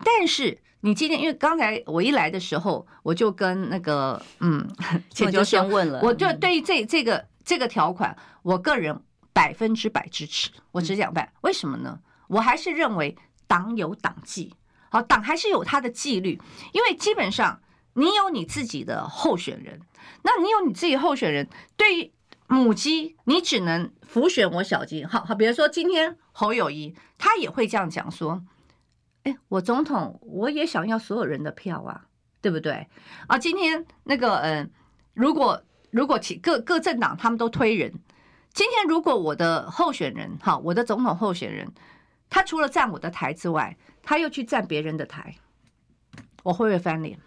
[0.03, 4.67] 但是你今天因为刚才我一来的时候，我就跟那个嗯，
[5.23, 8.99] 我就先问了，我就对于这这个这个条款，我个人。
[9.35, 11.99] 百分之百支持，我只讲百，为什么呢？
[12.27, 13.17] 我还是认为
[13.47, 14.55] 党有党纪，
[14.89, 16.39] 好，党还是有他的纪律，
[16.71, 17.61] 因为基本上
[17.95, 19.81] 你有你自己的候选人，
[20.23, 22.13] 那你有你自己候选人，对于
[22.47, 28.41] 母鸡，你只能辅选我小鸡，好好，比如说今天侯友谊，他也会这样讲说，
[29.23, 32.05] 哎，我总统我也想要所有人的票啊，
[32.39, 32.87] 对不对？
[33.27, 34.71] 啊，今天那个嗯，
[35.13, 37.93] 如果如果其各各政党他们都推人。
[38.55, 41.73] 今天如果我的候选人，哈，我的总统候选人，
[42.29, 45.35] 他除了站我的台之外，他又去站别人的台，
[46.41, 47.19] 我会不会翻脸？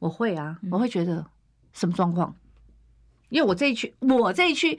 [0.00, 1.24] 我会啊，我会觉得
[1.72, 2.34] 什么状况？
[3.28, 4.76] 因为我这一区，我这一区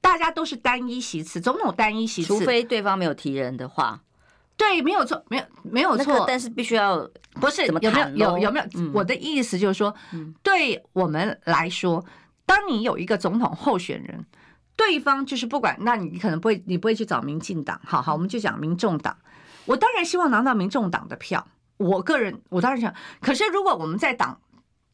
[0.00, 4.02] 大家都是单一席次，总统单一席次，除非对方没有提人的话，
[4.56, 8.66] 对，没有错，没有没有错，但是必须要不是有没有有有没有？
[8.92, 9.94] 我的意思就是说，
[10.42, 12.04] 对我们来说，
[12.44, 14.26] 当你有一个总统候选人。
[14.76, 19.16] 对方就是不管，那你可能不会，你不会去找民进党，好好，我们就讲民众党。
[19.64, 21.44] 我当然希望拿到民众党的票，
[21.78, 22.94] 我个人我当然想。
[23.20, 24.38] 可是如果我们在党，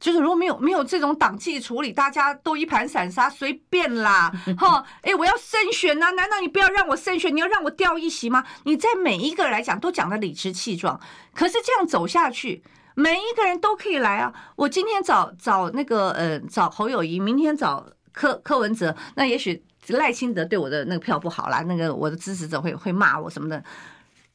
[0.01, 8.45] 就是如果没有没有这种党纪处理，大家都一盘散沙，随便啦， 哈，哎，我要胜选呐、啊，难道你不要让我胜选，你要让我掉一席吗？
[8.65, 10.99] 你在每一个人来讲都讲得理直气壮，
[11.35, 12.63] 可是这样走下去，
[12.95, 14.33] 每一个人都可以来啊。
[14.57, 19.63] 我今天找找那个呃找侯友宜，明天找柯柯文哲，那也许。
[19.89, 23.63] 赖清德对我的那个票不好啦，那个我的支持者会会骂我什么的。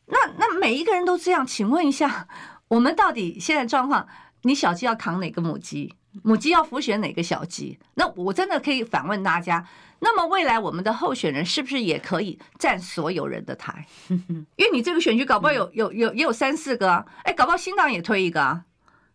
[0.07, 2.27] 那那每一个人都这样，请问一下，
[2.67, 4.07] 我们到底现在状况，
[4.43, 5.93] 你小鸡要扛哪个母鸡？
[6.23, 7.77] 母鸡要辅选哪个小鸡？
[7.93, 9.67] 那我真的可以反问大家，
[9.99, 13.85] 那么未来我们的候选人是不是也可以站所有人的台？
[14.07, 18.63] 因为你这个选举搞不好有有有也有三四个，哎，搞不好新党也推一个啊。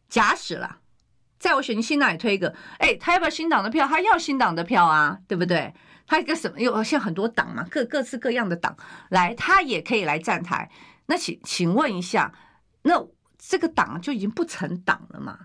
[0.09, 0.77] 假使了，
[1.39, 3.89] 在我选区新党也推一个，哎，他要不要新党的票？
[3.89, 5.73] 他要新党的票啊，对不对？
[6.13, 6.61] 他一个什么？
[6.61, 8.77] 有像很多党嘛，各各式各样的党
[9.09, 10.71] 来，他也可以来站台。
[11.07, 12.31] 那请请问一下，
[12.83, 13.03] 那
[13.39, 15.39] 这个党就已经不成党了嘛？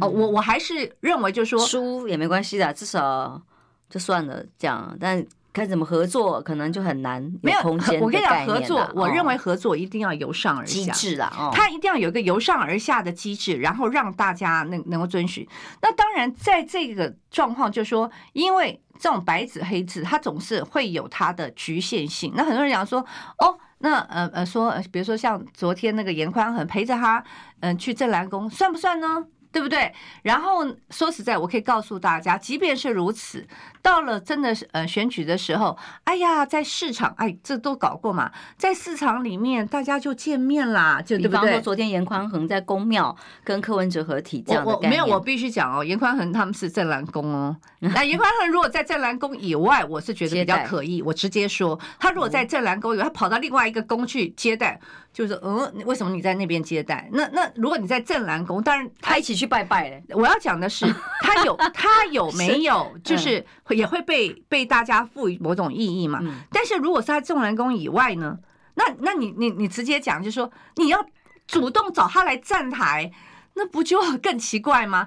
[0.00, 3.40] 哦，我我还是认为，就是说输也没关系的，至少
[3.88, 4.96] 就算了这样。
[4.98, 8.00] 但该怎么合作，可能就很难有空间。
[8.00, 15.46] 我跟你讲，合作，我认为合作一定要由上而下机制啦，哦，他一定要有一个由上而下的机制，然后让大家能能够遵循。
[15.80, 18.80] 那当然，在这个状况，就是说因为。
[18.98, 22.32] 这种白纸黑字，它总是会有它的局限性。
[22.36, 23.00] 那很多人讲说，
[23.38, 27.22] 哦，那呃呃说，比如说像昨天那个严宽恒陪着他，
[27.60, 29.26] 嗯、去正蓝宫，算不算呢？
[29.54, 29.94] 对不对？
[30.22, 33.46] 然后说实在，我可以告诉大家，即便是如此，
[33.80, 41.28] 到了真的是呃选举的时候，哎呀，在市场，哎，这都搞过嘛，在市场里面大家就见面啦，就对不对？
[41.28, 47.56] 比方说昨天严宽恒在宫庙跟柯文哲合体这样的没有，我必须讲哦，严宽恒他们是正蓝宫哦。
[47.78, 51.00] 那严宽恒如果在正蓝宫以外，我是觉得比较可疑。
[51.00, 54.80] 我直接说，他如果在正蓝宫以外，他跑到另外一个宫去接待。
[55.14, 57.08] 就是嗯，为什么你在那边接待？
[57.12, 60.04] 那那如果你在正蓝宫，当然他一起去拜拜嘞。
[60.10, 60.84] 我要讲的是，
[61.22, 66.20] 他有他有没有，就是也会被被大家赋予某种意义嘛。
[66.50, 68.36] 但是如果是在正蓝宫以外呢？
[68.74, 71.06] 那那你你你直接讲，就是说你要
[71.46, 73.08] 主动找他来站台，
[73.54, 75.06] 那不就更奇怪吗？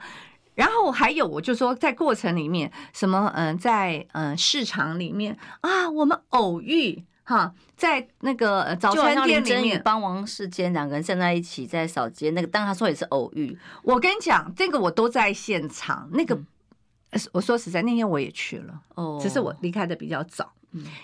[0.56, 7.04] 然后还有，我就说在过程里面，什么嗯，在嗯市场里面啊，我们偶遇。
[7.28, 13.58] 哈，在那个早餐店里面，帮王世坚两个人站在一起在扫街，那个当然他说也是偶遇。
[13.84, 16.10] 我跟你讲，这个我都在现场。
[16.14, 20.54] 那个，嗯、我说实在，那天我也去了，哦，只是我离开的比较早。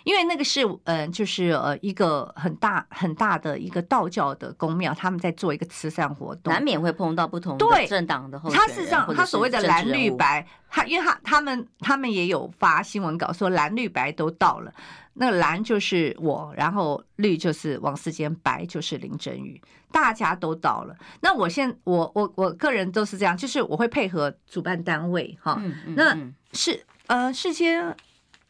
[0.03, 8.67] 因为那个是呃，就是呃一个很大很大的一个道教的宫庙，他们在做一个慈善活动，难免会碰到不同的政党的候选人。
[8.67, 14.71] 他事实上，他所谓的蓝绿白，他因为他他们他们也有发新闻稿说蓝绿白都到了，
[15.13, 19.61] 那个蓝就是我，然后绿就是王世坚，白就是林振宇，
[19.91, 20.95] 大家都到了。
[21.21, 25.61] 那我现我我我个人都是这样，就是我会配合主办单位哈，
[25.95, 26.17] 那
[26.51, 27.95] 是呃世坚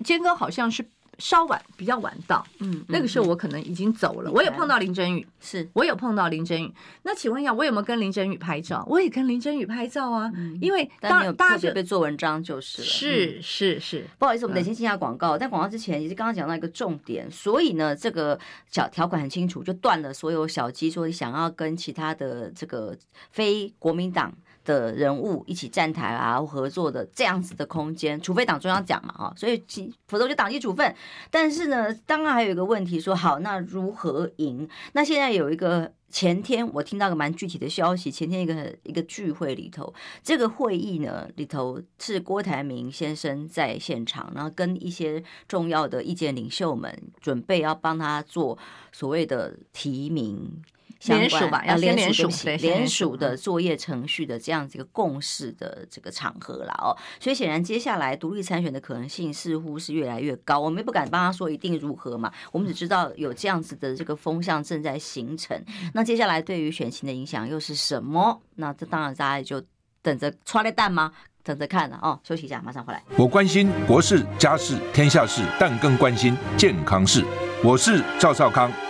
[0.03, 0.85] 坚哥好像是。
[1.23, 4.29] 稍晚，比较晚到，嗯，那个时候我可能已经走了。
[4.29, 6.69] 我也碰到林真宇，是我有碰到林真宇。
[7.03, 8.85] 那请问一下，我有没有跟林真宇拍照？
[8.89, 12.85] 我也跟林真宇拍照啊，因为当大家被做文章就是了。
[12.85, 15.37] 是是是，不好意思，我们得先进下广告。
[15.37, 18.37] 在广告之前，也是刚刚讲到一个重点，所以呢，这个
[18.69, 22.93] 小条款很清楚，就断了所有小鸡说你想要跟其他的这个
[23.31, 24.33] 非国民党。
[24.63, 30.95] 的人物一起站台啊，合作的这样子的空间，除非党中央讲嘛，哈，所以其否则就党纪处分。
[31.29, 34.67] 但是呢，当然还有一个问题说，好，那如何赢？
[34.93, 48.57] 那现在有一个前天我听到个蛮具体的消息，前天一个一个聚会里头，这个会议呢里头是郭台铭先生在现场，然后跟一些重要的意见领袖们准备要帮他做
[48.91, 50.61] 所谓的提名。
[51.05, 52.27] 联署吧，要先联署，
[52.59, 60.59] 联署的作业程序的这样子一个共识的这个场合了哦，所以显然接下来独立参选的可能性似乎是越来越高。
[60.59, 65.61] 我们也不敢帮他说一定如何嘛，我们只知道有这样子的这个风向正在形成。
[65.93, 68.41] 那接下来对于选情的影响又是什么？
[68.55, 69.61] 那这当然大家就
[70.01, 71.11] 等着抓了蛋吗？
[71.43, 72.17] 等着看了哦。
[72.23, 73.03] 休息一下，马上回来。
[73.17, 77.25] 我关心国事、家事、天下事，但更关心健康事。
[77.63, 78.71] 我是赵少康，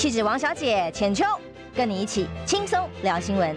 [0.00, 1.26] 气质王小姐浅秋，
[1.74, 3.54] 跟你一起轻松聊新闻。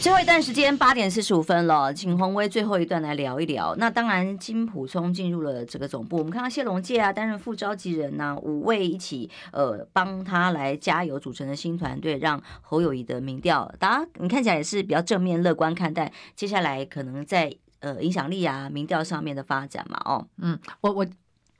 [0.00, 3.74] 最后一段时间八点四十五分了，请洪威最后一段来聊一聊。
[3.74, 20.00] 那当然，金普聪进入了这个总部，我们看到谢龙介啊担任副召集人呐、啊，五位一起呃帮他来加油组成的新团队，让侯友谊的民调，大家你看起来也是比较正面乐观看待接下来可能在呃影响力啊民调上面的发展嘛。
[20.04, 21.04] 哦，嗯，我我。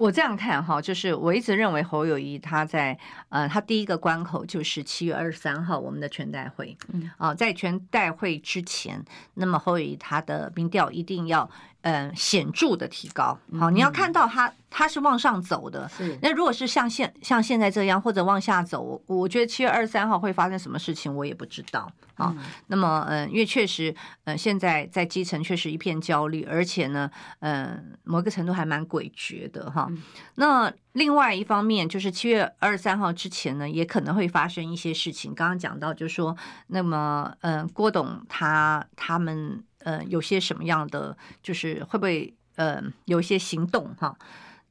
[0.02, 2.98] 我这样看哈，就是我一直认为侯友谊他在
[3.28, 9.00] 呃，他第一个关口就是七月二十三号我们的全代会，嗯啊，在全代会之前，
[9.34, 11.48] 那么侯友谊他的民调一定要。
[11.82, 13.38] 嗯，显著的提高。
[13.60, 15.88] 好，你要看到它，它是往上走的。
[15.88, 16.18] 是。
[16.22, 21.90] 那如果是像现像现在这样，或者往下走，我我觉得七月二十三号会发生什么事情，我也不知道。
[22.16, 22.32] 啊，
[22.66, 23.92] 那么嗯，因为确实，
[24.24, 27.10] 嗯，现在在基层确实一片焦虑，而且呢，
[27.40, 29.90] 嗯，某个程度还蛮诡谲的哈。
[30.36, 35.34] 那另外一方面，就是七月二十三号之前呢，也可能会发生一些事情。
[35.34, 36.36] 刚刚讲到，就是说，
[36.68, 39.64] 那么嗯，郭董他他们。
[39.84, 44.16] 呃，有些什么样的，就是会不会呃有一些行动哈？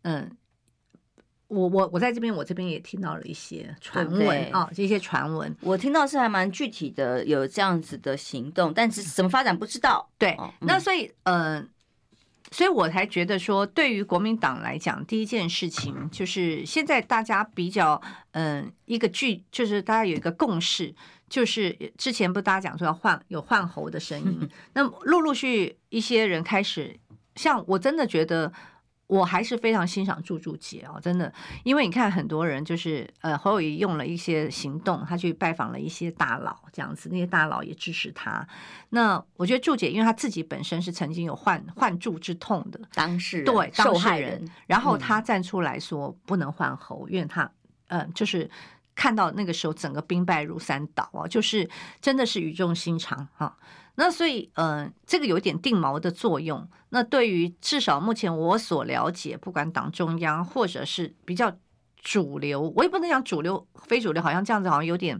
[0.03, 0.29] 嗯、呃，
[1.47, 10.09] 我我我在这边，我这边也听到了一些传闻啊，这些传闻，我听到是还蛮具体的，有这样子的行动，但是怎么发展不知道。
[10.17, 11.61] 对，那所以呃，
[12.51, 18.01] 所以我才觉得说，对于国民党来讲，第一件事情就是现在大家比较
[18.31, 20.95] 嗯、呃，一个具就是大家有一个共识，
[21.31, 26.99] 就是之前不大家讲说要换有换喉的声音， 那陆陆续续一些人开始，
[27.35, 28.51] 像我真的觉得。
[29.11, 31.33] 我还是非常欣赏祝祝姐哦，真的，
[31.65, 38.47] 因为你看很多人就是呃侯友谊用了一些行动，他去拜访了一些大佬，这样子，那些大佬也支持他。
[38.91, 47.43] 那我觉得祝姐，因为她自己本身是曾经有患患朱之痛的当事人，对受害人，然后她站出来说不能换喉，嗯、因为她
[47.87, 48.49] 嗯、呃、就是
[49.01, 51.67] 看到那个时候整个兵败如山倒啊，就是
[51.99, 53.57] 真的是语重心长哈。
[53.95, 56.69] 那所以，嗯、这个有点定锚的作用。
[56.89, 61.51] 那对于至少目前我所了解，不管党中央或者是比较
[61.99, 65.19] 主流，我也不能讲主流、非主流，好像这样子好像有点。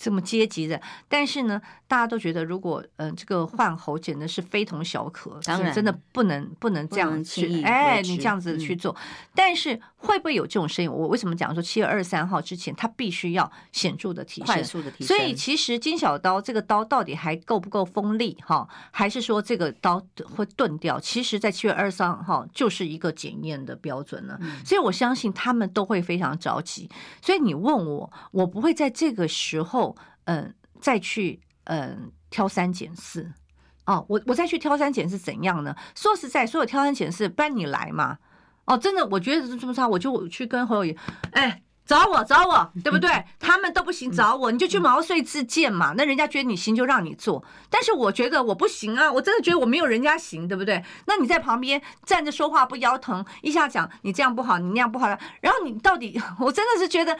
[0.00, 0.80] 这么阶级的，
[1.10, 8.96] 但是呢，大家都觉得，如果嗯、呃，这个换喉简直是非同小可，当然真的不能不能这样去，哎，你这样子去做。
[8.98, 10.90] 嗯、但是会不会有这种声音？
[10.90, 15.14] 我为什么讲说七月二十三号之前，它必须要显著的提升，快速的提升？
[15.14, 18.38] 所以其实金小刀这个刀到底还够不够锋利？
[18.40, 20.02] 哈，还是说这个刀
[20.34, 20.98] 会钝掉？
[20.98, 24.38] 其实，在七月二十三号就是一个检验的标准了。
[24.40, 26.88] 嗯、所以我相信他们都会非常着急。
[27.20, 29.89] 所以你问我，我不会在这个时候。
[30.24, 33.30] 嗯，再去嗯挑三拣四
[33.86, 35.74] 哦，我我再去挑三拣四怎样呢？
[35.94, 38.18] 说实在，所有挑三拣四，不然你来嘛？
[38.66, 40.96] 哦，真的，我觉得这么差，我就去跟侯友宜，
[41.32, 43.24] 哎，找我找我，对不对？
[43.40, 45.92] 他们都不行，找我，你就去毛遂自荐嘛。
[45.96, 47.42] 那人家觉得你行，就让你做。
[47.68, 50.84] 但是我觉得我不行啊，我真的觉得我没有人家行，对不对？
[51.06, 55.08] 那你在旁边站着说话不腰疼，一下讲你这样不好，你那样不好，
[55.40, 57.18] 然后你到底， 我真的是觉得。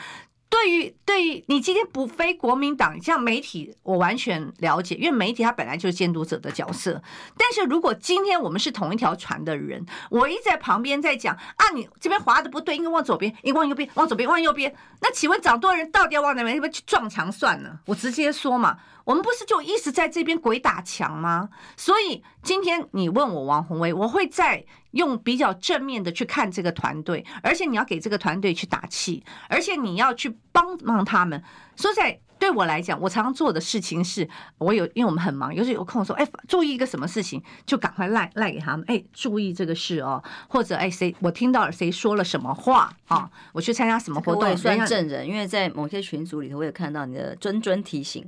[0.51, 7.01] 对于对于你今天不非国民党，像媒体，我完全了解，因为媒体它本来就是监督者的角色。
[7.39, 14.75] 但是如果今天我们是同一条船的人，我一在旁边在讲啊，你这边划的不对，应该往左边，应该往右边，往左边，往右边。
[15.01, 16.55] 那请问掌舵人到底要往哪边？
[16.57, 17.81] 是不是去撞墙算了？
[17.87, 18.77] 我直接说嘛。
[19.11, 21.49] 我们不是就一直在这边鬼打墙吗？
[21.77, 31.43] 所以今天你问我王宏威，我会再用比较正面的去看这个团队，而且你要给这个团队去打气，而且你要去帮帮他们。
[31.75, 48.25] 说在对我来讲，我常常做的事情是，我有因为我们很忙，有时有空说，哎，注意一个什么事情，就赶快赖赖给他们，哎，注意这个事哦，或者哎谁我听到了谁说了什么话啊，我去参加什么活动，我也算证人，因为在某些群组里头，我也看到你的谆谆提醒。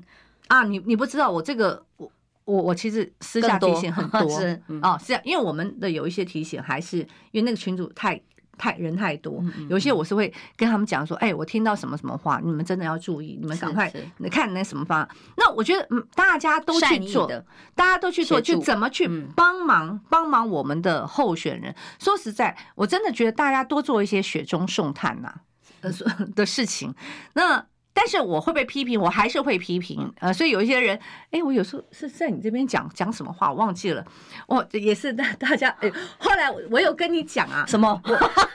[0.53, 2.13] 啊，你你不知道我这个我
[2.45, 6.99] 我我其实私下提醒很多， 多是啊，是啊，因为我们的有一些提醒还是
[7.31, 8.21] 因为那个群主太
[8.59, 15.09] 太人太多，嗯嗯、有些我是会跟他们讲说，哎、欸，我听到什么什么话，你们真的要注意，你们赶快你看那什么方案。
[15.39, 17.27] 那我觉得嗯，大家都去做，
[17.75, 21.75] 大家都去做，就怎么去帮忙帮忙我们的候选人。
[21.99, 25.41] 说实在，我真的觉得大家多做一些雪中送炭呐、啊，
[25.81, 25.91] 呃
[26.37, 26.95] 的事情。
[27.33, 27.65] 那。
[27.95, 30.99] 但是我会被批评，我还是会批评，呃，所以有一些人，
[31.31, 34.05] 哎，我有时候是在你这边讲讲什么话，我忘记了，
[34.47, 38.01] 我也是大大家，哎，后来我有跟你讲啊，什么？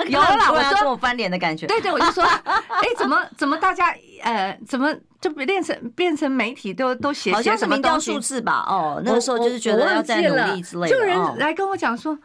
[0.07, 8.11] 有了， 我说跟我翻脸的感觉，对对，我就说，哎，怎么怎么大家，呃，怎么就变成变成媒体都都写些什么东西？
[8.13, 12.17] 数字吧，哦，那个时候就是觉得要再努力之类的，就有人来跟我讲说，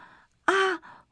[0.46, 0.54] 啊。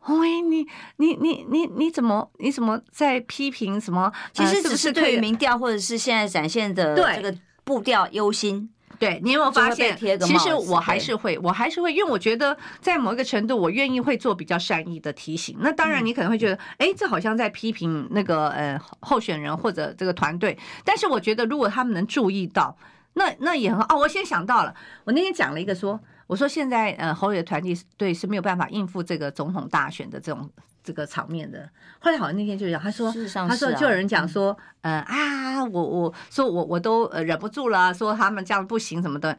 [0.08, 4.10] 喂，你你你你你怎么你怎么在批评什么？
[4.32, 8.70] 其实只是对于民调或者是现在展现的这个步调忧心。
[8.98, 9.96] 对，你有没有发现？
[9.96, 15.56] 其实我还是会，我还是会，因为我觉得在某一个程度，我愿意会做比较善意的提醒。
[15.60, 20.58] 那当然，你可能会觉得，哎，这好像在批评那个呃候选人或者这个团队。
[20.84, 22.76] 但是我觉得，如果他们能注意到，
[23.14, 23.86] 那那也很好。
[23.88, 24.74] 哦，我先想到了，
[25.04, 26.00] 我那天讲了一个说。
[26.30, 30.48] 我说现在呃侯友团体对是没有办法应付这个总统大选的这种
[30.80, 31.68] 这个场面的。
[31.98, 33.12] 后来好像那天就讲，他说
[33.48, 39.36] 他说就有人讲说，呃啊我我说我我都呃忍不住了，说他们这样不行什么的。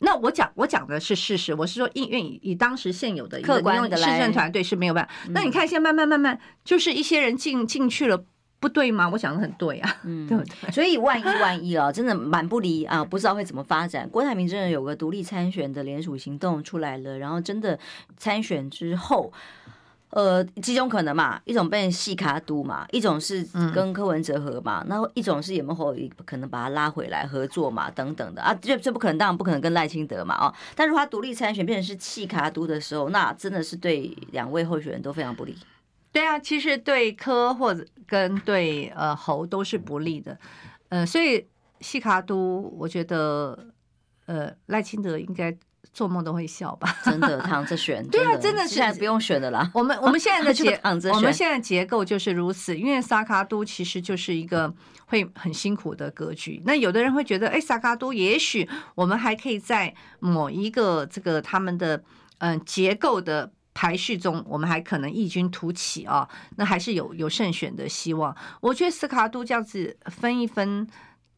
[0.00, 5.10] 那我讲我讲的是事实，我是说因为以当时现有的客观的市政团队是没有办法。
[5.30, 8.22] 那你看现在慢慢慢慢就是一些人进进去了。
[8.66, 9.08] 不对吗？
[9.08, 10.70] 我想的很对啊，嗯，对不对？
[10.72, 14.08] 所以万一万一啊，真的蛮不离啊，不知道会怎么发展。
[14.08, 17.78] 郭台铭真的有个独立参选的联署行动出来了，然后真的
[18.16, 19.32] 参选之后，
[20.10, 35.56] 呃，几种可能嘛，一种被细卡都嘛，一种是跟柯文哲合嘛，然后、嗯、一种是有没有可能把他拉回来合作嘛，等等的啊，这这不可能，当然不可能跟赖清德嘛，哦，但如果他独立参选变成是细卡都的时候，那真的是对两位候选人都非常不利。
[36.16, 40.38] 对啊，其实对科或者跟对呃喉都是不利的，
[40.88, 41.46] 呃，所以
[41.80, 43.68] 西卡都我觉得
[44.24, 45.54] 呃赖清德应该
[45.92, 46.96] 做梦都会笑吧？
[47.04, 49.70] 真的躺着选，对啊，真的是不用选的啦。
[49.74, 50.80] 我们我们现在的 结，
[51.12, 52.74] 我们现在结构就是如此。
[52.74, 54.72] 因为萨卡都其实就是一个
[55.06, 56.62] 会很辛苦的格局。
[56.64, 62.02] 那有的人会觉得，哎，萨卡都也许我们还可以在某一个这个他们的
[62.38, 66.26] 嗯结构的排序中，我们还可能异军突起啊。
[66.56, 68.34] 那还是有有胜选的希望。
[68.62, 70.88] 我觉得斯卡都这样子分一分，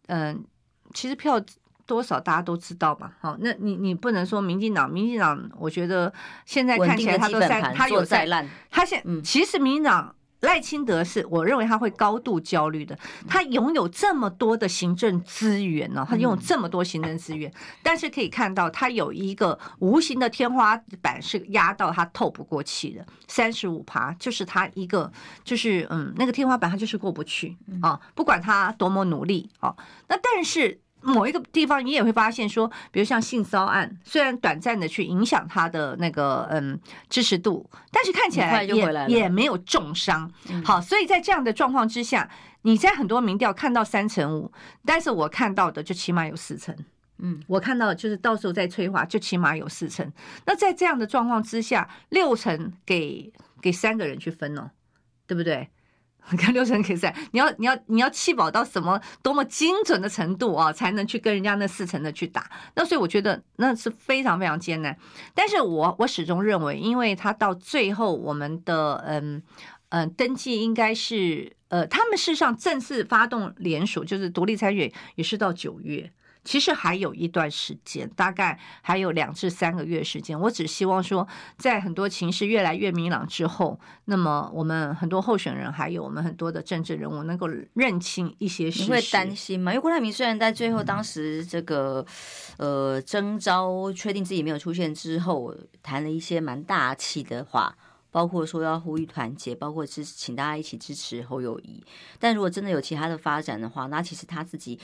[0.07, 0.45] 嗯，
[0.95, 1.43] 其实票。
[1.89, 3.11] 多少大家都知道嘛？
[3.18, 6.12] 好，那你你不能说民进党，民进党，我觉得
[6.45, 12.99] 现在看起来他都在，他有在烂，他现其实民进党赖清德是，我认为他会高度焦虑的。
[13.26, 25.12] 他拥有这么多的行政资源呢，他拥有这么多行政资源，但是可以看到他有一个无形的天花板是压到他透不过气的，三十五趴，就是他一个
[25.43, 29.74] 就是嗯那个天花板他就是过不去啊，不管他多么努力啊，
[30.09, 30.80] 那但是。
[31.01, 36.78] 某一个地方，你也会发现说，比如像性骚案，虽然短暂的去影响他的那个嗯
[37.09, 40.30] 支持度，但是看起来也也没有重伤。
[40.64, 42.28] 好，所以在这样的状况之下，
[42.62, 44.53] 你在很多民调看到三成五，
[44.84, 46.76] 但是我看到的就起码有四成。
[47.20, 50.09] 嗯，我看到就是到时候再催化，就起码有四成。
[50.46, 54.70] 那在这样的状况之下，六成给给三个人去分哦，
[55.26, 55.68] 对不对？
[56.37, 62.51] 跟六成可以赛，你要你要你要气保到什么多么精准的程度啊，才能去跟人家那四成的去打？
[62.74, 64.97] 那所以我觉得那是非常非常艰难。
[65.35, 69.43] 但是我我始终认为，因为他到最后我们的嗯
[69.89, 76.11] 嗯登记应该是呃，他们事实上正式发动联署，就是独立参选也是到九月。
[76.49, 80.40] 其实还有一段时间，大概还有两至三个月时间。
[80.40, 81.28] 我只希望说，
[81.59, 88.84] 在很多情势越来越明朗之后，那么我们很多候选人，还有我们很多的政治人物，能够认清一些事实。
[88.84, 89.72] 你会担心吗？
[89.72, 92.03] 因为郭台铭虽然在最后当时这个
[92.57, 97.76] 呃征召确定自己没有出现之后，谈了一些蛮大气的话。
[98.11, 101.83] 包括说要呼吁团结，包括支请大家一起支持侯友宜。
[102.19, 104.79] 但如果真的有其他的发展的话，那其实他自己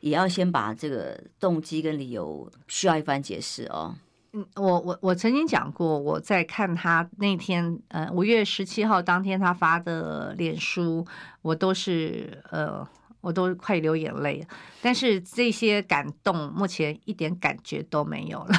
[0.00, 3.94] 也要先把这个动机跟理由需要一番解释哦。
[4.34, 11.06] 嗯，我我我曾经讲过，我在看他那天，呃，五月十七号当天他发的脸书，
[11.42, 12.88] 我都是呃，
[13.20, 14.42] 我都快流眼泪。
[14.80, 18.54] 但是这些感动，目前一点感觉都没有了。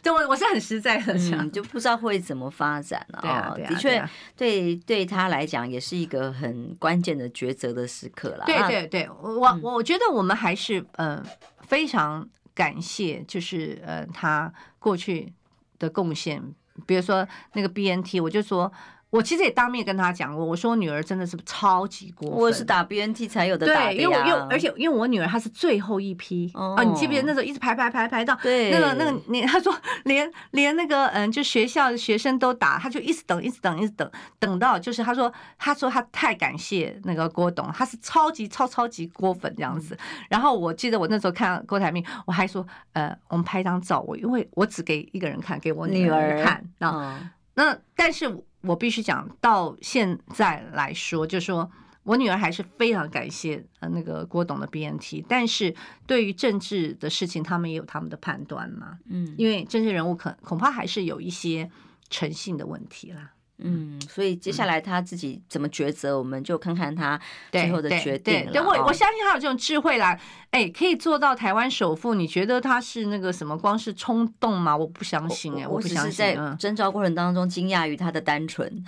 [0.03, 3.55] 就我我是很实在的讲，嗯，就不知道会怎么发展了啊。
[3.57, 4.03] 的确，
[4.36, 8.44] 对对他来讲也是一个很关键的抉择的时刻了。
[8.46, 11.22] 对对对，我我觉得我们还是呃
[11.62, 15.32] 非常感谢，就是呃他过去
[15.78, 16.42] 的贡献，
[16.86, 18.72] 比如说那个 BNT，我就说。
[19.11, 22.38] 我其实也当面跟他讲过，我说我女儿真的是超级过分。
[22.38, 34.08] 我是打 BNT 才有的打的，对，因为我因为而且因为我女儿她是最后一批哦、啊，你记不记得那时候一直排排排排到对那个那个你，他说连连那个嗯，就学校的学生都打，他就一直等一直等一直等，
[34.38, 39.98] 等到就是他说他说他太感谢那个郭董，他是超级超超级郭粉这样子。
[40.28, 47.32] 然后我记得我那时候看郭台铭，我还说呃，我们拍张照，我因为我只给一个人看，给我女儿看啊。
[47.54, 48.40] 那但是。
[48.62, 51.70] 我必须讲，到现在来说，就是说
[52.02, 55.74] 我女儿还是非常感谢呃那个郭董的 BNT，但是
[56.06, 61.70] 对于政治的事情，他们也有他们的判断嘛，嗯，因为政治人物可恐怕还是有一些
[62.08, 63.32] 诚信的问题啦。
[63.62, 68.52] 嗯，所以接下来他自己怎么抉择，我们就看看他最后的决定了。
[68.52, 70.18] 对，我我相信他有这种智慧啦，
[70.50, 72.14] 哎，可以做到台湾首富。
[72.14, 73.56] 你觉得他是那个什么？
[73.56, 74.76] 光是冲动吗？
[74.76, 76.12] 我不相信哎，我不相信。
[76.12, 78.84] 在征召过程当中惊讶于他的单纯。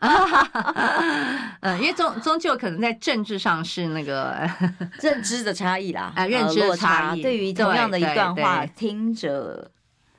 [1.60, 4.48] 嗯，因为终终究可能在政治上是那个
[5.00, 7.22] 认知的差异啦，啊，认知的差异。
[7.22, 9.71] 对于同样的一段话，听着。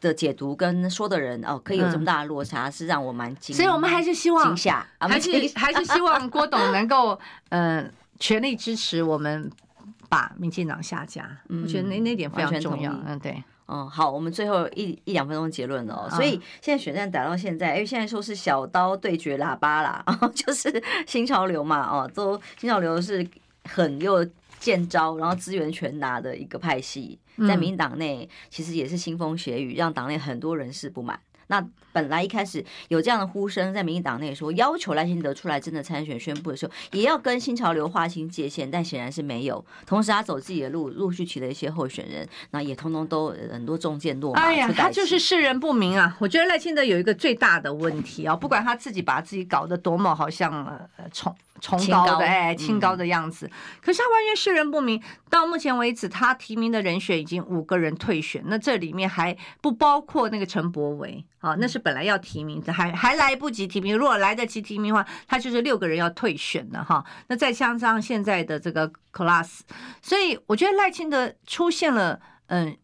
[0.04, 3.56] 的解读跟说的人哦，可以有这么大的落差，是让我蛮惊。
[3.56, 7.18] 所以我们还是希望，惊吓，还是还是希望 郭董能够
[7.49, 7.89] 嗯
[8.20, 9.49] 全力支持我们
[10.10, 11.30] 把民进党下架。
[11.47, 12.91] 我觉得那那点非常重要。
[13.06, 16.10] 嗯，对，嗯，好，我们最后一一两分钟结论了。
[16.12, 16.32] 所以
[16.62, 23.26] 现在选战打到现在，因为现在说是小刀对决喇叭啦， 就是新潮流嘛，哦，都新潮流是
[23.64, 24.24] 很又
[24.60, 27.18] 见招，然后资源全拿的一个派系。
[27.48, 31.20] 在民党内，其实也是腥风血雨，让党内很多人士不满。
[31.48, 39.64] 那本来一开始有这样的呼声，在民进党内说要求赖清德出来真的参选宣布的时候，也要跟新潮流划清界限，但显然是没有。
[39.86, 44.42] 同时，他走自己的路，陆续取了一些候选人，那也通通都很多中箭落马。
[44.42, 46.16] 哎呀，他就是世人不明啊！
[46.20, 50.66] 我觉得赖清德有一个最大的问题啊，不管他自己把自己搞得多么好像
[50.96, 53.49] 呃崇崇高的哎清高的样子，
[53.82, 55.01] 可是他完全世人不明。
[55.30, 61.26] 到目前为止，他提名的人选已经五个人退选，那这里面还不包括那个陈柏维。
[61.39, 63.97] 啊，那是本来要提名的，还还来不及提名。
[63.97, 67.04] 如果来得及提名的话，他就是六个人要退选的哈。
[67.28, 69.60] 那再加上现在的这个 class，
[70.01, 72.78] 所以我觉得赖清德出现了，嗯，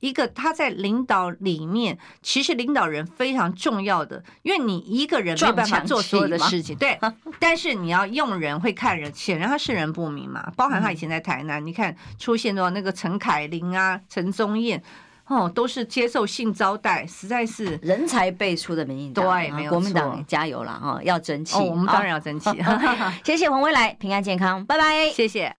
[0.00, 6.98] 一个他在领导里面，其实领导人非常重要的，因为你一个人没办法做所有的事情，对。
[7.38, 10.50] 但是你要用人会看人，显然他是人不明嘛。
[10.56, 14.82] 包含他以前在台南，你看出现的那个陈凯琳啊、陈宗彦。
[15.28, 19.24] 哦，都是接受性招待，实在是人才辈出的民进党。
[19.24, 19.78] 对，没有错。
[19.80, 21.56] 国民党加油了哈，要争气。
[21.56, 22.48] 哦，我们当然要争气。
[23.26, 25.52] 谢谢黄威来，平安健康，拜拜，谢谢。